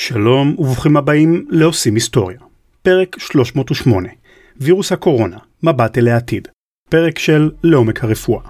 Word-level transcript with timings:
שלום 0.00 0.54
וברוכים 0.58 0.96
הבאים 0.96 1.46
לעושים 1.48 1.94
היסטוריה. 1.94 2.38
פרק 2.82 3.18
308 3.18 4.08
וירוס 4.56 4.92
הקורונה, 4.92 5.36
מבט 5.62 5.98
אל 5.98 6.08
העתיד. 6.08 6.48
פרק 6.90 7.18
של 7.18 7.50
לעומק 7.62 8.04
הרפואה. 8.04 8.40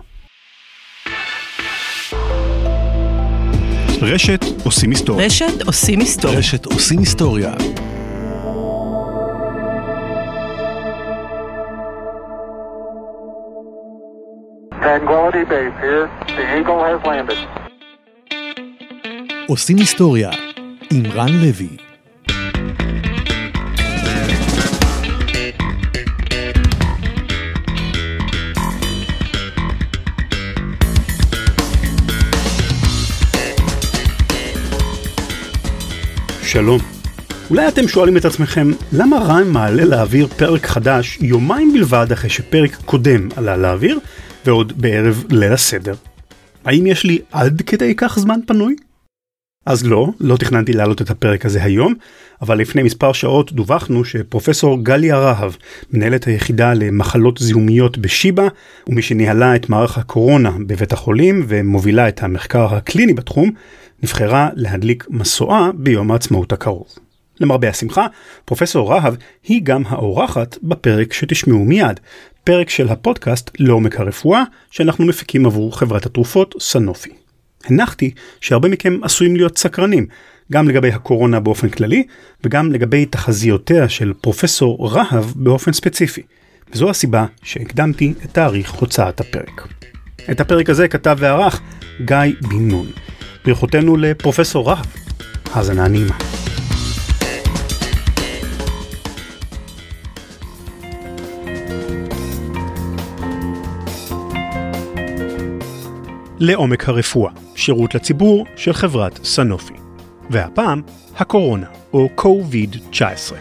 רשת 4.02 4.40
עושים 4.64 4.90
היסטוריה. 4.90 5.26
רשת 5.26 5.62
עושים 5.66 6.00
היסטוריה. 6.00 6.38
רשת 6.38 6.66
עושים 6.66 6.98
היסטוריה. 6.98 7.54
Tranquility 14.82 15.44
Base 15.52 15.76
here. 15.82 16.04
The 16.36 16.44
Eagle 16.58 16.80
has 16.88 17.00
landed. 17.06 17.38
עושים 19.48 19.76
היסטוריה 19.76 20.47
עם 20.90 21.06
רן 21.06 21.32
לוי. 21.32 21.68
שלום. 36.42 36.80
אולי 37.50 37.68
אתם 37.68 37.88
שואלים 37.88 38.16
את 38.16 38.24
עצמכם, 38.24 38.70
למה 38.92 39.18
רן 39.18 39.48
מעלה 39.48 39.84
לאוויר 39.84 40.26
פרק 40.26 40.66
חדש 40.66 41.18
יומיים 41.20 41.72
בלבד 41.72 42.06
אחרי 42.12 42.30
שפרק 42.30 42.76
קודם 42.84 43.28
עלה 43.36 43.56
לאוויר, 43.56 43.98
ועוד 44.46 44.72
בערב 44.80 45.24
ליל 45.30 45.52
הסדר? 45.52 45.94
האם 46.64 46.86
יש 46.86 47.04
לי 47.04 47.18
עד 47.32 47.62
כדי 47.66 47.94
כך 47.96 48.18
זמן 48.18 48.40
פנוי? 48.46 48.76
אז 49.68 49.86
לא, 49.86 50.08
לא 50.20 50.36
תכננתי 50.36 50.72
להעלות 50.72 51.02
את 51.02 51.10
הפרק 51.10 51.46
הזה 51.46 51.62
היום, 51.62 51.94
אבל 52.42 52.58
לפני 52.58 52.82
מספר 52.82 53.12
שעות 53.12 53.52
דווחנו 53.52 54.04
שפרופסור 54.04 54.84
גליה 54.84 55.18
רהב, 55.18 55.52
מנהלת 55.92 56.24
היחידה 56.24 56.74
למחלות 56.74 57.38
זיהומיות 57.38 57.98
בשיבא, 57.98 58.48
ומי 58.86 59.02
שניהלה 59.02 59.56
את 59.56 59.68
מערך 59.68 59.98
הקורונה 59.98 60.50
בבית 60.66 60.92
החולים 60.92 61.44
ומובילה 61.48 62.08
את 62.08 62.22
המחקר 62.22 62.74
הקליני 62.74 63.12
בתחום, 63.12 63.50
נבחרה 64.02 64.48
להדליק 64.54 65.06
משואה 65.10 65.70
ביום 65.74 66.10
העצמאות 66.10 66.52
הקרוב. 66.52 66.88
למרבה 67.40 67.68
השמחה, 67.68 68.06
פרופסור 68.44 68.90
רהב 68.92 69.14
היא 69.44 69.60
גם 69.62 69.82
האורחת 69.86 70.58
בפרק 70.62 71.12
שתשמעו 71.12 71.64
מיד, 71.64 72.00
פרק 72.44 72.70
של 72.70 72.88
הפודקאסט 72.88 73.50
לעומק 73.58 74.00
הרפואה, 74.00 74.42
שאנחנו 74.70 75.06
מפיקים 75.06 75.46
עבור 75.46 75.78
חברת 75.78 76.06
התרופות 76.06 76.54
סנופי. 76.60 77.27
הנחתי 77.64 78.10
שהרבה 78.40 78.68
מכם 78.68 78.98
עשויים 79.02 79.36
להיות 79.36 79.58
סקרנים, 79.58 80.06
גם 80.52 80.68
לגבי 80.68 80.88
הקורונה 80.88 81.40
באופן 81.40 81.68
כללי, 81.68 82.04
וגם 82.44 82.72
לגבי 82.72 83.06
תחזיותיה 83.06 83.88
של 83.88 84.12
פרופסור 84.20 84.90
רהב 84.92 85.24
באופן 85.36 85.72
ספציפי. 85.72 86.22
וזו 86.72 86.90
הסיבה 86.90 87.26
שהקדמתי 87.42 88.14
את 88.24 88.30
תאריך 88.32 88.70
הוצאת 88.72 89.20
הפרק. 89.20 89.68
את 90.30 90.40
הפרק 90.40 90.70
הזה 90.70 90.88
כתב 90.88 91.16
וערך 91.20 91.60
גיא 92.04 92.16
בן 92.40 92.68
נון. 92.68 92.86
ברכותינו 93.44 93.96
לפרופסור 93.96 94.68
רהב. 94.68 94.86
האזנה 95.52 95.88
נעימה. 95.88 96.37
לעומק 106.40 106.88
הרפואה, 106.88 107.32
שירות 107.54 107.94
לציבור 107.94 108.46
של 108.56 108.72
חברת 108.72 109.24
סנופי. 109.24 109.74
והפעם, 110.30 110.82
הקורונה, 111.16 111.66
או 111.92 112.08
COVID-19. 112.16 113.34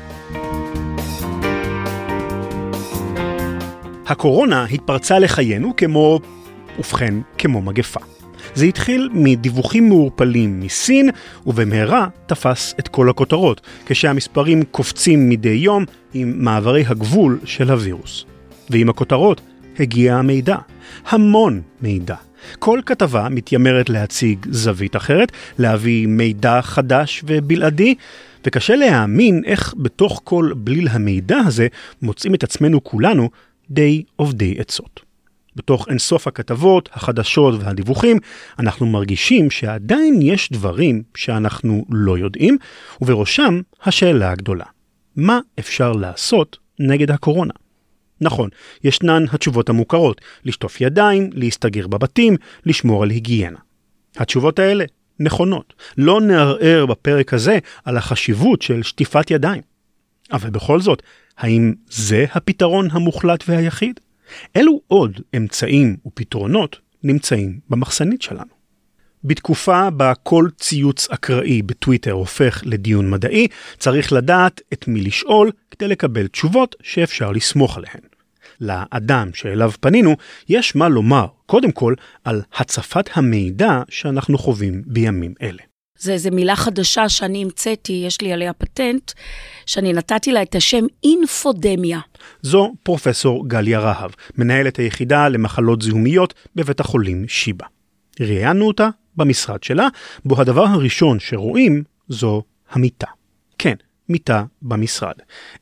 הקורונה 4.06 4.66
התפרצה 4.66 5.20
לחיינו 5.20 5.74
כמו, 5.78 6.20
ובכן, 6.80 7.14
כמו 7.38 7.62
מגפה. 7.62 8.00
זה 8.54 8.66
התחיל 8.66 9.10
מדיווחים 9.14 9.90
מעורפלים 9.90 10.60
מסין, 10.60 11.10
ובמהרה 11.46 12.08
תפס 12.26 12.76
את 12.80 12.88
כל 12.88 13.10
הכותרות, 13.10 13.62
כשהמספרים 13.86 14.64
קופצים 14.64 15.30
מדי 15.30 15.50
יום 15.50 15.86
עם 16.14 16.34
מעברי 16.38 16.84
הגבול 16.88 17.40
של 17.46 17.72
הווירוס. 17.72 18.26
ועם 18.70 18.90
הכותרות 18.90 19.42
הגיע 19.80 20.16
המידע. 20.16 20.58
המון 21.10 21.62
מידע. 21.82 22.27
כל 22.60 22.80
כתבה 22.86 23.30
מתיימרת 23.30 23.90
להציג 23.90 24.46
זווית 24.50 24.96
אחרת, 24.96 25.32
להביא 25.60 26.08
מידע 26.08 26.62
חדש 26.62 27.24
ובלעדי, 27.28 27.96
וקשה 28.46 28.76
להאמין 28.76 29.42
איך 29.46 29.74
בתוך 29.78 30.22
כל 30.24 30.52
בליל 30.58 30.88
המידע 30.88 31.38
הזה 31.38 31.68
מוצאים 32.02 32.36
את 32.36 32.44
עצמנו 32.44 32.84
כולנו 32.84 33.30
די 33.70 34.04
אובדי 34.20 34.56
עצות. 34.60 35.08
בתוך 35.56 35.88
אינסוף 35.90 36.28
הכתבות, 36.28 36.90
החדשות 36.94 37.64
והדיווחים, 37.64 38.18
אנחנו 38.60 38.86
מרגישים 38.86 39.52
שעדיין 39.52 40.20
יש 40.22 40.52
דברים 40.52 41.04
שאנחנו 41.16 41.86
לא 41.90 42.18
יודעים, 42.18 42.58
ובראשם 43.02 43.62
השאלה 43.84 44.32
הגדולה, 44.32 44.66
מה 45.16 45.40
אפשר 45.60 45.92
לעשות 45.92 46.58
נגד 46.80 47.12
הקורונה? 47.12 47.54
נכון, 48.22 48.50
ישנן 48.84 49.26
התשובות 49.32 49.70
המוכרות, 49.70 50.22
לשטוף 50.46 50.82
ידיים, 50.82 51.30
להסתגר 51.34 51.88
בבתים, 51.88 52.36
לשמור 52.66 53.04
על 53.04 53.10
היגיינה. 53.10 53.60
התשובות 54.18 54.60
האלה 54.60 54.86
נכונות, 55.20 55.74
לא 55.98 56.22
נערער 56.22 56.86
בפרק 56.86 57.34
הזה 57.34 57.60
על 57.86 57.98
החשיבות 57.98 58.62
של 58.62 58.84
שטיפת 58.84 59.32
ידיים. 59.32 59.62
אבל 60.32 60.50
בכל 60.50 60.82
זאת, 60.82 61.04
האם 61.38 61.74
זה 61.90 62.26
הפתרון 62.34 62.88
המוחלט 62.92 63.44
והיחיד? 63.48 64.00
אילו 64.56 64.82
עוד 64.88 65.22
אמצעים 65.38 65.98
ופתרונות 66.06 66.80
נמצאים 67.04 67.60
במחסנית 67.70 68.22
שלנו? 68.22 68.57
בתקופה 69.28 69.90
בה 69.90 70.14
כל 70.24 70.48
ציוץ 70.60 71.08
אקראי 71.10 71.62
בטוויטר 71.62 72.12
הופך 72.12 72.62
לדיון 72.66 73.10
מדעי, 73.10 73.48
צריך 73.78 74.14
לדעת 74.14 74.62
את 74.74 74.88
מי 74.88 75.02
לשאול 75.02 75.52
כדי 75.72 75.88
לקבל 75.88 76.28
תשובות 76.28 76.76
שאפשר 76.84 77.32
לסמוך 77.32 77.78
עליהן. 77.78 78.02
לאדם 78.62 79.30
שאליו 79.34 79.72
פנינו, 79.80 80.16
יש 80.50 80.76
מה 80.76 80.90
לומר, 80.90 81.26
קודם 81.46 81.72
כל, 81.72 81.94
על 82.24 82.42
הצפת 82.58 83.10
המידע 83.14 83.82
שאנחנו 83.90 84.38
חווים 84.38 84.84
בימים 84.86 85.34
אלה. 85.42 85.64
זה 86.00 86.14
איזה 86.14 86.32
מילה 86.32 86.56
חדשה 86.56 87.10
שאני 87.10 87.44
המצאתי, 87.44 88.04
יש 88.08 88.22
לי 88.22 88.34
עליה 88.34 88.54
פטנט, 88.54 89.12
שאני 89.66 89.94
נתתי 89.94 90.32
לה 90.32 90.42
את 90.42 90.56
השם 90.56 90.86
אינפודמיה. 91.04 92.00
זו 92.42 92.74
פרופסור 92.84 93.50
גליה 93.50 93.80
רהב, 93.80 94.12
מנהלת 94.38 94.78
היחידה 94.78 95.30
למחלות 95.30 95.82
זיהומיות 95.82 96.34
בבית 96.56 96.80
החולים 96.80 97.26
שיבא. 97.28 97.66
ראיינו 98.20 98.68
אותה 98.68 98.90
במשרד 99.18 99.64
שלה, 99.64 99.88
בו 100.26 100.42
הדבר 100.42 100.66
הראשון 100.66 101.20
שרואים 101.20 101.84
זו 102.08 102.44
המיטה. 102.70 103.08
כן, 103.58 103.76
מיטה 104.10 104.44
במשרד. 104.62 105.16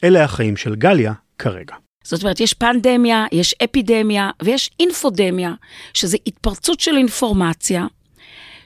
אלה 0.04 0.24
החיים 0.24 0.58
של 0.58 0.76
גליה 0.76 1.14
כרגע. 1.40 1.76
זאת 2.04 2.24
אומרת, 2.24 2.40
יש 2.40 2.54
פנדמיה, 2.54 3.26
יש 3.32 3.56
אפידמיה 3.64 4.30
ויש 4.44 4.70
אינפודמיה, 4.80 5.54
שזה 5.94 6.18
התפרצות 6.28 6.80
של 6.80 6.98
אינפורמציה, 6.98 7.86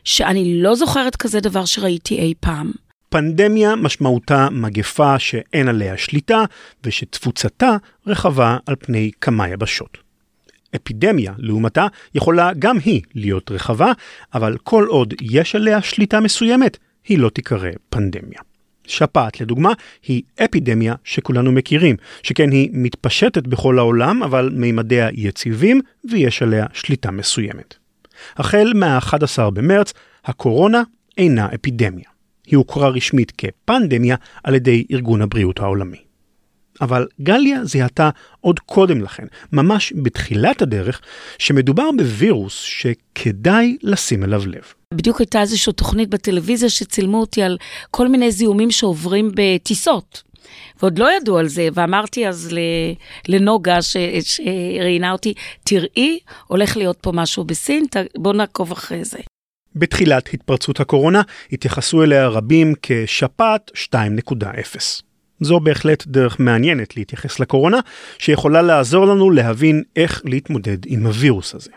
שאני 0.04 0.62
לא 0.62 0.76
זוכרת 0.76 1.16
כזה 1.16 1.40
דבר 1.40 1.66
שראיתי 1.66 2.20
אי 2.20 2.34
פעם. 2.40 2.72
פנדמיה 3.10 3.76
משמעותה 3.76 4.48
מגפה 4.52 5.20
שאין 5.20 5.68
עליה 5.68 5.98
שליטה 5.98 6.44
ושתפוצתה 6.84 7.76
רחבה 8.08 8.58
על 8.66 8.76
פני 8.80 9.12
כמה 9.22 9.50
יבשות. 9.50 10.09
אפידמיה, 10.76 11.34
לעומתה, 11.38 11.88
יכולה 12.16 12.52
גם 12.60 12.78
היא 12.86 13.02
להיות 13.16 13.52
רחבה, 13.52 13.92
אבל 14.34 14.58
כל 14.64 14.86
עוד 14.86 15.14
יש 15.22 15.56
עליה 15.56 15.82
שליטה 15.82 16.20
מסוימת, 16.20 16.78
היא 17.08 17.20
לא 17.20 17.30
תיקרא 17.30 17.70
פנדמיה. 17.90 18.40
שפעת, 18.88 19.42
לדוגמה, 19.42 19.74
היא 20.08 20.22
אפידמיה 20.46 20.96
שכולנו 21.04 21.52
מכירים, 21.52 21.96
שכן 22.24 22.52
היא 22.52 22.70
מתפשטת 22.74 23.48
בכל 23.48 23.80
העולם, 23.80 24.24
אבל 24.24 24.50
מימדיה 24.54 25.10
יציבים 25.14 25.82
ויש 26.10 26.42
עליה 26.42 26.66
שליטה 26.74 27.12
מסוימת. 27.12 27.76
החל 28.38 28.72
מה-11 28.76 29.50
במרץ, 29.50 29.94
הקורונה 30.26 30.84
אינה 31.18 31.48
אפידמיה. 31.56 32.10
היא 32.46 32.58
הוכרה 32.58 32.90
רשמית 32.90 33.34
כפנדמיה 33.38 34.16
על 34.44 34.56
ידי 34.56 34.86
ארגון 34.92 35.22
הבריאות 35.22 35.60
העולמי. 35.60 36.09
אבל 36.82 37.08
גליה 37.22 37.66
זיהתה 37.66 38.10
עוד 38.42 38.60
קודם 38.60 39.02
לכן, 39.02 39.26
ממש 39.52 39.94
בתחילת 40.04 40.62
הדרך, 40.62 41.02
שמדובר 41.38 41.90
בווירוס 41.98 42.62
שכדאי 42.62 43.78
לשים 43.84 44.24
אליו 44.24 44.48
לב. 44.48 44.64
בדיוק 44.94 45.20
הייתה 45.20 45.42
איזושהי 45.42 45.74
תוכנית 45.74 46.10
בטלוויזיה 46.10 46.70
שצילמו 46.70 47.20
אותי 47.20 47.44
על 47.44 47.58
כל 47.92 48.08
מיני 48.08 48.32
זיהומים 48.32 48.72
שעוברים 48.72 49.32
בטיסות. 49.36 50.24
ועוד 50.82 51.00
לא 51.00 51.10
ידעו 51.18 51.38
על 51.38 51.48
זה, 51.48 51.68
ואמרתי 51.74 52.28
אז 52.28 52.56
לנוגה 53.28 53.82
ש... 53.82 53.98
שראיינה 54.22 55.12
אותי, 55.12 55.34
תראי, 55.64 56.20
הולך 56.48 56.78
להיות 56.78 56.98
פה 57.02 57.12
משהו 57.12 57.44
בסין, 57.44 57.86
בוא 58.18 58.34
נעקוב 58.34 58.72
אחרי 58.72 59.06
זה. 59.06 59.20
בתחילת 59.76 60.30
התפרצות 60.34 60.80
הקורונה 60.80 61.22
התייחסו 61.52 62.04
אליה 62.04 62.28
רבים 62.28 62.74
כשפעת 62.82 63.72
2.0. 63.94 65.09
זו 65.40 65.60
בהחלט 65.60 66.08
דרך 66.08 66.40
מעניינת 66.40 66.98
להתייחס 66.98 67.40
לקורונה, 67.40 67.80
שיכולה 68.18 68.62
לעזור 68.62 69.06
לנו 69.06 69.32
להבין 69.32 69.84
איך 69.96 70.22
להתמודד 70.26 70.78
עם 70.86 71.06
הווירוס 71.06 71.56
הזה. 71.56 71.72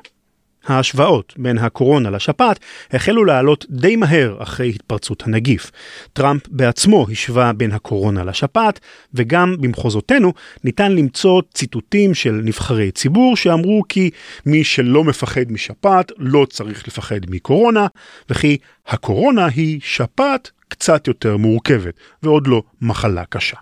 ההשוואות 0.67 1.35
בין 1.37 1.59
הקורונה 1.59 2.11
לשפעת 2.11 2.59
החלו 2.91 3.25
לעלות 3.25 3.67
די 3.71 3.97
מהר 3.97 4.37
אחרי 4.43 4.69
התפרצות 4.69 5.23
הנגיף. 5.27 5.71
טראמפ 6.13 6.43
בעצמו 6.49 7.07
השווה 7.11 7.53
בין 7.53 7.73
הקורונה 7.73 8.25
לשפעת, 8.25 8.81
וגם 9.15 9.57
במחוזותינו 9.61 10.33
ניתן 10.65 10.93
למצוא 10.93 11.43
ציטוטים 11.55 12.15
של 12.15 12.41
נבחרי 12.45 12.91
ציבור 12.91 13.37
שאמרו 13.37 13.83
כי 13.89 14.11
מי 14.47 14.65
שלא 14.65 15.05
מפחד 15.05 15.53
משפעת 15.53 16.13
לא 16.19 16.47
צריך 16.51 16.89
לפחד 16.89 17.21
מקורונה, 17.29 17.87
וכי 18.31 18.57
הקורונה 18.87 19.47
היא 19.47 19.81
שפעת 19.83 20.51
קצת 20.73 21.09
יותר 21.09 21.37
מורכבת, 21.37 21.95
ועוד 22.23 22.47
לא 22.47 22.63
מחלה 22.81 23.25
קשה. 23.25 23.57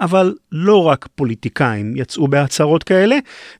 אבל 0.00 0.34
לא 0.52 0.86
רק 0.86 1.06
פוליטיקאים 1.14 1.96
יצאו 1.96 2.28
בהצהרות 2.28 2.82
כאלה, 2.82 3.16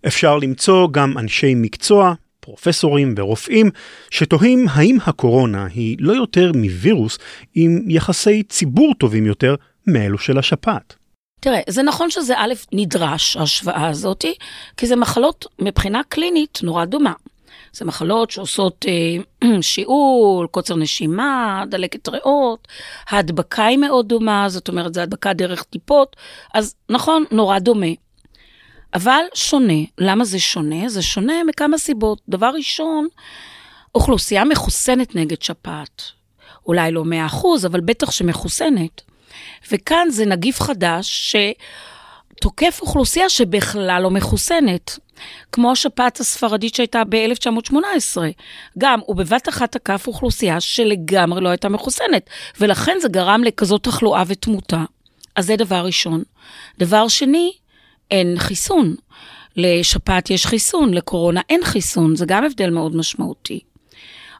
אפשר 0.07 0.39
למצוא 0.39 0.89
גם 0.91 1.19
אנשי 1.19 1.55
מקצוע, 1.57 2.15
פרופסורים 2.41 3.15
ורופאים, 3.19 3.71
שתוהים 4.11 4.67
האם 4.71 4.99
הקורונה 5.07 5.67
היא 5.75 5.97
לא 6.01 6.13
יותר 6.13 6.53
מווירוס 6.55 7.19
עם 7.55 7.81
יחסי 7.89 8.43
ציבור 8.43 8.95
טובים 8.99 9.27
יותר 9.27 9.55
מאלו 9.87 10.19
של 10.19 10.39
השפעת. 10.39 10.95
תראה, 11.41 11.61
זה 11.69 11.83
נכון 11.83 12.11
שזה 12.11 12.35
א', 12.39 12.55
נדרש, 12.73 13.37
ההשוואה 13.37 13.89
הזאת, 13.89 14.25
כי 14.77 14.87
זה 14.87 14.97
מחלות 14.97 15.47
מבחינה 15.59 16.01
קלינית 16.09 16.59
נורא 16.63 16.85
דומה. 16.85 17.13
זה 17.77 17.85
מחלות 17.85 18.31
שעושות 18.31 18.85
אה, 18.89 19.53
שיעול, 19.63 20.47
קוצר 20.47 20.77
נשימה, 20.77 21.65
דלקת 21.69 22.09
ריאות, 22.09 22.69
ההדבקה 23.09 23.65
היא 23.67 23.79
מאוד 23.79 24.09
דומה, 24.09 24.49
זאת 24.49 24.69
אומרת, 24.69 24.95
זה 24.95 25.03
הדבקה 25.03 25.33
דרך 25.33 25.63
טיפות, 25.63 26.17
אז 26.55 26.75
נכון, 26.89 27.25
נורא 27.31 27.59
דומה. 27.59 27.87
אבל 28.95 29.21
שונה. 29.35 29.83
למה 29.99 30.25
זה 30.25 30.39
שונה? 30.39 30.89
זה 30.89 31.03
שונה 31.03 31.45
מכמה 31.45 31.79
סיבות. 31.79 32.21
דבר 32.29 32.51
ראשון, 32.55 33.09
אוכלוסייה 33.95 34.45
מחוסנת 34.45 35.15
נגד 35.15 35.43
שפעת. 35.43 36.03
אולי 36.67 36.91
לא 36.91 37.05
100%, 37.33 37.67
אבל 37.67 37.81
בטח 37.81 38.11
שמחוסנת. 38.11 39.03
וכאן 39.73 40.07
זה 40.11 40.27
נגיף 40.27 40.61
חדש 40.61 41.37
שתוקף 42.37 42.79
אוכלוסייה 42.83 43.29
שבכלל 43.29 44.03
לא 44.03 44.11
מחוסנת. 44.11 44.99
כמו 45.53 45.73
השפעת 45.73 46.21
הספרדית 46.21 46.75
שהייתה 46.75 47.03
ב-1918. 47.09 48.17
גם, 48.79 49.01
הוא 49.07 49.17
בבת 49.17 49.49
אחת 49.49 49.73
תקף 49.73 50.07
אוכלוסייה 50.07 50.61
שלגמרי 50.61 51.41
לא 51.41 51.49
הייתה 51.49 51.69
מחוסנת, 51.69 52.31
ולכן 52.61 52.97
זה 53.01 53.09
גרם 53.09 53.45
לכזאת 53.45 53.83
תחלואה 53.83 54.23
ותמותה. 54.27 54.85
אז 55.37 55.47
זה 55.47 55.57
דבר 55.57 55.85
ראשון. 55.85 56.23
דבר 56.79 57.09
שני, 57.09 57.53
אין 58.11 58.39
חיסון. 58.39 58.95
לשפעת 59.57 60.31
יש 60.31 60.47
חיסון, 60.47 60.95
לקורונה 60.95 61.41
אין 61.51 61.65
חיסון, 61.65 62.17
זה 62.17 62.27
גם 62.27 62.45
הבדל 62.45 62.71
מאוד 62.71 62.97
משמעותי. 62.97 63.61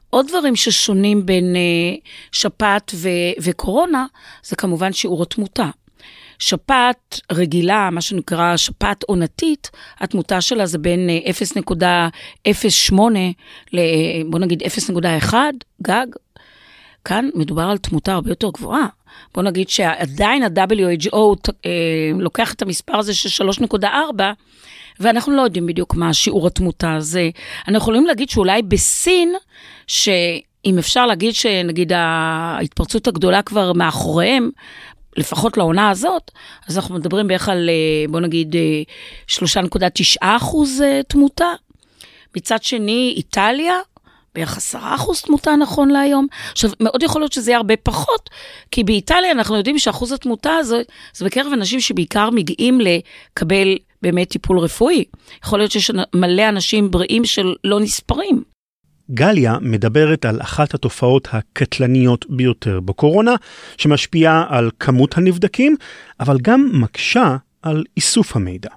עוד 0.09 0.27
דברים 0.27 0.55
ששונים 0.55 1.25
בין 1.25 1.55
uh, 1.55 2.07
שפעת 2.31 2.91
ו- 2.95 3.09
וקורונה, 3.41 4.05
זה 4.43 4.55
כמובן 4.55 4.93
שיעור 4.93 5.23
התמותה. 5.23 5.69
שפעת 6.39 7.21
רגילה, 7.31 7.89
מה 7.91 8.01
שנקרא 8.01 8.57
שפעת 8.57 9.03
עונתית, 9.03 9.71
התמותה 9.99 10.41
שלה 10.41 10.65
זה 10.65 10.77
בין 10.77 11.09
0.08 12.47 12.95
ל... 13.73 13.79
בוא 14.29 14.39
נגיד 14.39 14.63
0.1 14.63 15.33
גג. 15.81 16.07
כאן 17.05 17.29
מדובר 17.35 17.63
על 17.63 17.77
תמותה 17.77 18.13
הרבה 18.13 18.31
יותר 18.31 18.49
גבוהה. 18.49 18.87
בוא 19.33 19.43
נגיד 19.43 19.69
שעדיין 19.69 20.43
ה-WHO 20.43 21.17
אה, 21.65 21.71
לוקח 22.19 22.53
את 22.53 22.61
המספר 22.61 22.97
הזה 22.97 23.13
של 23.13 23.45
3.4, 23.73 23.85
ואנחנו 24.99 25.33
לא 25.33 25.41
יודעים 25.41 25.65
בדיוק 25.65 25.95
מה 25.95 26.13
שיעור 26.13 26.47
התמותה 26.47 26.93
הזה. 26.93 27.29
אנחנו 27.67 27.77
יכולים 27.77 28.05
להגיד 28.05 28.29
שאולי 28.29 28.61
בסין, 28.61 29.33
שאם 29.87 30.77
אפשר 30.79 31.05
להגיד 31.05 31.35
שנגיד 31.35 31.91
ההתפרצות 31.95 33.07
הגדולה 33.07 33.41
כבר 33.41 33.73
מאחוריהם, 33.73 34.49
לפחות 35.17 35.57
לעונה 35.57 35.89
הזאת, 35.89 36.31
אז 36.67 36.77
אנחנו 36.77 36.95
מדברים 36.95 37.27
בערך 37.27 37.49
על, 37.49 37.69
אה, 37.69 38.05
בוא 38.11 38.19
נגיד, 38.19 38.55
3.9 39.27 40.17
אה, 40.23 40.37
אחוז 40.37 40.83
תמותה. 41.07 41.53
מצד 42.35 42.63
שני, 42.63 43.13
איטליה, 43.17 43.79
בערך 44.35 44.57
עשרה 44.57 44.95
אחוז 44.95 45.21
תמותה 45.21 45.55
נכון 45.55 45.89
להיום. 45.89 46.27
עכשיו, 46.51 46.69
מאוד 46.79 47.03
יכול 47.03 47.21
להיות 47.21 47.33
שזה 47.33 47.51
יהיה 47.51 47.57
הרבה 47.57 47.77
פחות, 47.77 48.29
כי 48.71 48.83
באיטליה 48.83 49.31
אנחנו 49.31 49.55
יודעים 49.55 49.79
שאחוז 49.79 50.11
התמותה 50.11 50.51
הזה, 50.51 50.81
זה 51.13 51.25
בקרב 51.25 51.53
אנשים 51.53 51.79
שבעיקר 51.79 52.29
מגיעים 52.29 52.79
לקבל 52.81 53.77
באמת 54.01 54.29
טיפול 54.29 54.59
רפואי. 54.59 55.05
יכול 55.43 55.59
להיות 55.59 55.71
שיש 55.71 55.91
מלא 56.15 56.49
אנשים 56.49 56.91
בריאים 56.91 57.25
שלא 57.25 57.79
נספרים. 57.79 58.56
גליה 59.11 59.57
מדברת 59.61 60.25
על 60.25 60.41
אחת 60.41 60.73
התופעות 60.73 61.27
הקטלניות 61.31 62.25
ביותר 62.29 62.79
בקורונה, 62.79 63.35
שמשפיעה 63.77 64.45
על 64.49 64.71
כמות 64.79 65.17
הנבדקים, 65.17 65.75
אבל 66.19 66.37
גם 66.41 66.69
מקשה 66.73 67.37
על 67.61 67.83
איסוף 67.97 68.35
המידע. 68.35 68.69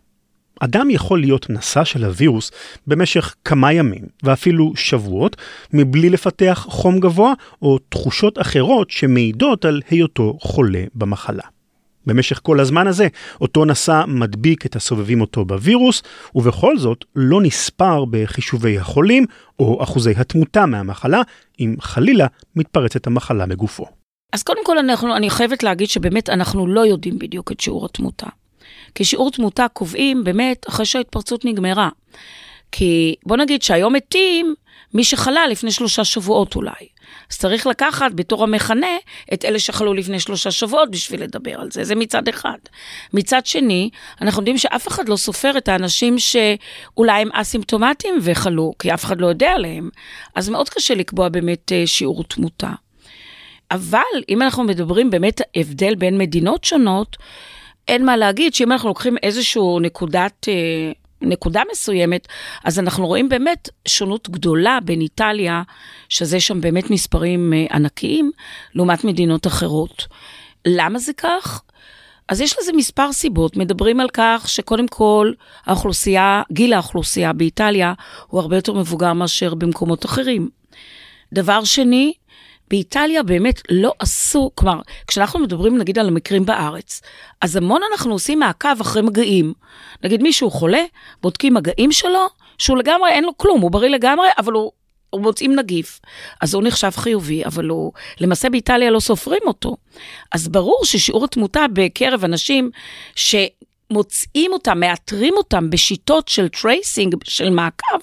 אדם 0.61 0.91
יכול 0.91 1.21
להיות 1.21 1.51
נשא 1.51 1.85
של 1.85 2.05
הווירוס 2.05 2.51
במשך 2.87 3.35
כמה 3.45 3.73
ימים 3.73 4.05
ואפילו 4.23 4.73
שבועות 4.77 5.37
מבלי 5.73 6.11
לפתח 6.11 6.67
חום 6.69 7.01
גבוה 7.01 7.33
או 7.63 7.79
תחושות 7.89 8.39
אחרות 8.39 8.91
שמעידות 8.91 9.65
על 9.65 9.83
היותו 9.91 10.39
חולה 10.41 10.85
במחלה. 10.95 11.43
במשך 12.07 12.41
כל 12.43 12.61
הזמן 12.61 12.87
הזה, 12.87 13.09
אותו 13.41 13.65
נשא 13.65 14.03
מדביק 14.07 14.67
את 14.67 14.77
הסובבים 14.77 15.21
אותו 15.21 15.45
בווירוס, 15.45 16.03
ובכל 16.35 16.79
זאת 16.79 17.05
לא 17.17 17.43
נספר 17.43 18.05
בחישובי 18.11 18.79
החולים 18.79 19.27
או 19.59 19.83
אחוזי 19.83 20.13
התמותה 20.17 20.67
מהמחלה, 20.67 21.23
אם 21.61 21.75
חלילה 21.81 22.27
מתפרצת 22.57 23.07
המחלה 23.07 23.47
מגופו. 23.47 23.87
אז 24.33 24.43
קודם 24.43 24.65
כל 24.65 24.79
אנחנו, 24.79 25.17
אני 25.17 25.31
חייבת 25.31 25.63
להגיד 25.63 25.89
שבאמת 25.89 26.29
אנחנו 26.29 26.67
לא 26.67 26.81
יודעים 26.87 27.19
בדיוק 27.19 27.53
את 27.53 27.61
שיעור 27.61 27.87
התמותה. 27.87 28.27
כי 28.95 29.05
שיעור 29.05 29.31
תמותה 29.31 29.67
קובעים 29.73 30.25
באמת 30.25 30.67
אחרי 30.69 30.87
שההתפרצות 30.87 31.45
נגמרה. 31.45 31.89
כי 32.73 33.15
בוא 33.27 33.37
נגיד 33.37 33.63
שהיום 33.63 33.93
מתים 33.93 34.55
מי 34.95 35.05
שחלה 35.05 35.47
לפני 35.47 35.71
שלושה 35.71 36.05
שבועות 36.05 36.57
אולי. 36.57 36.89
אז 37.31 37.39
צריך 37.39 37.67
לקחת 37.67 38.13
בתור 38.15 38.43
המכנה 38.43 38.97
את 39.35 39.45
אלה 39.45 39.59
שחלו 39.59 39.95
לפני 39.95 40.21
שלושה 40.21 40.51
שבועות 40.51 40.91
בשביל 40.91 41.23
לדבר 41.23 41.61
על 41.61 41.71
זה, 41.71 41.85
זה 41.85 41.95
מצד 41.95 42.29
אחד. 42.29 42.59
מצד 43.13 43.47
שני, 43.47 43.91
אנחנו 44.21 44.41
יודעים 44.41 44.59
שאף 44.59 44.89
אחד 44.89 45.09
לא 45.09 45.17
סופר 45.17 45.59
את 45.59 45.69
האנשים 45.69 46.17
שאולי 46.19 47.23
הם 47.23 47.29
אסימפטומטיים 47.33 48.15
וחלו, 48.23 48.73
כי 48.79 48.95
אף 48.95 49.05
אחד 49.05 49.21
לא 49.21 49.27
יודע 49.27 49.51
עליהם. 49.51 49.89
אז 50.35 50.49
מאוד 50.49 50.69
קשה 50.69 50.95
לקבוע 50.95 51.29
באמת 51.29 51.73
אה, 51.73 51.87
שיעור 51.87 52.25
תמותה. 52.25 52.71
אבל 53.71 54.01
אם 54.29 54.43
אנחנו 54.43 54.65
מדברים 54.65 55.11
באמת 55.11 55.41
הבדל 55.57 55.95
בין 55.95 56.19
מדינות 56.19 56.65
שונות, 56.65 57.17
אין 57.89 58.05
מה 58.05 58.17
להגיד 58.17 58.55
שאם 58.55 58.73
אנחנו 58.73 58.89
לוקחים 58.89 59.17
איזושהי 59.23 59.63
נקודת, 59.81 60.49
אה, 60.49 60.93
נקודה 61.23 61.63
מסוימת, 61.73 62.29
אז 62.65 62.79
אנחנו 62.79 63.07
רואים 63.07 63.29
באמת 63.29 63.69
שונות 63.89 64.29
גדולה 64.29 64.79
בין 64.85 65.01
איטליה, 65.01 65.63
שזה 66.09 66.41
שם 66.41 66.61
באמת 66.61 66.91
מספרים 66.91 67.53
אה, 67.53 67.67
ענקיים, 67.71 68.31
לעומת 68.75 69.05
מדינות 69.05 69.47
אחרות. 69.47 70.07
למה 70.67 70.99
זה 70.99 71.13
כך? 71.13 71.63
אז 72.29 72.41
יש 72.41 72.57
לזה 72.61 72.73
מספר 72.73 73.13
סיבות. 73.13 73.57
מדברים 73.57 74.01
על 74.01 74.09
כך 74.13 74.45
שקודם 74.49 74.89
כל, 74.89 75.33
האוכלוסייה, 75.65 76.43
גיל 76.53 76.73
האוכלוסייה 76.73 77.33
באיטליה 77.33 77.93
הוא 78.27 78.41
הרבה 78.41 78.57
יותר 78.57 78.73
מבוגר 78.73 79.13
מאשר 79.13 79.55
במקומות 79.55 80.05
אחרים. 80.05 80.49
דבר 81.33 81.65
שני, 81.65 82.13
באיטליה 82.71 83.23
באמת 83.23 83.63
לא 83.71 83.93
עשו, 83.99 84.51
כלומר, 84.55 84.81
כשאנחנו 85.07 85.39
מדברים 85.39 85.79
נגיד 85.79 85.99
על 85.99 86.09
המקרים 86.09 86.47
בארץ, 86.47 87.01
אז 87.41 87.57
המון 87.57 87.81
אנחנו 87.93 88.13
עושים 88.13 88.39
מעקב 88.39 88.81
אחרי 88.81 89.03
מגעים. 89.03 89.53
נגיד 90.05 90.23
מישהו 90.23 90.51
חולה, 90.51 90.85
בודקים 91.23 91.55
מגעים 91.55 91.93
שלו, 91.93 92.27
שהוא 92.59 92.79
לגמרי, 92.79 93.11
אין 93.11 93.25
לו 93.25 93.37
כלום, 93.37 93.61
הוא 93.61 93.71
בריא 93.71 93.91
לגמרי, 93.91 94.29
אבל 94.39 94.53
הוא, 94.53 94.73
הוא 95.11 95.21
מוצאים 95.21 95.57
נגיף. 95.57 96.01
אז 96.41 96.55
הוא 96.55 96.63
נחשב 96.63 96.91
חיובי, 96.91 97.45
אבל 97.45 97.69
הוא, 97.69 97.93
למעשה 98.21 98.51
באיטליה 98.51 98.91
לא 98.91 99.01
סופרים 99.01 99.43
אותו. 99.47 99.77
אז 100.33 100.49
ברור 100.49 100.81
ששיעור 100.85 101.25
התמותה 101.25 101.65
בקרב 101.73 102.25
אנשים 102.25 102.71
ש... 103.15 103.35
מוצאים 103.93 104.53
אותם, 104.53 104.81
מאתרים 104.81 105.35
אותם 105.37 105.71
בשיטות 105.71 106.29
של 106.29 106.49
tracing, 106.49 107.15
של 107.25 107.51
מעקב, 107.51 107.99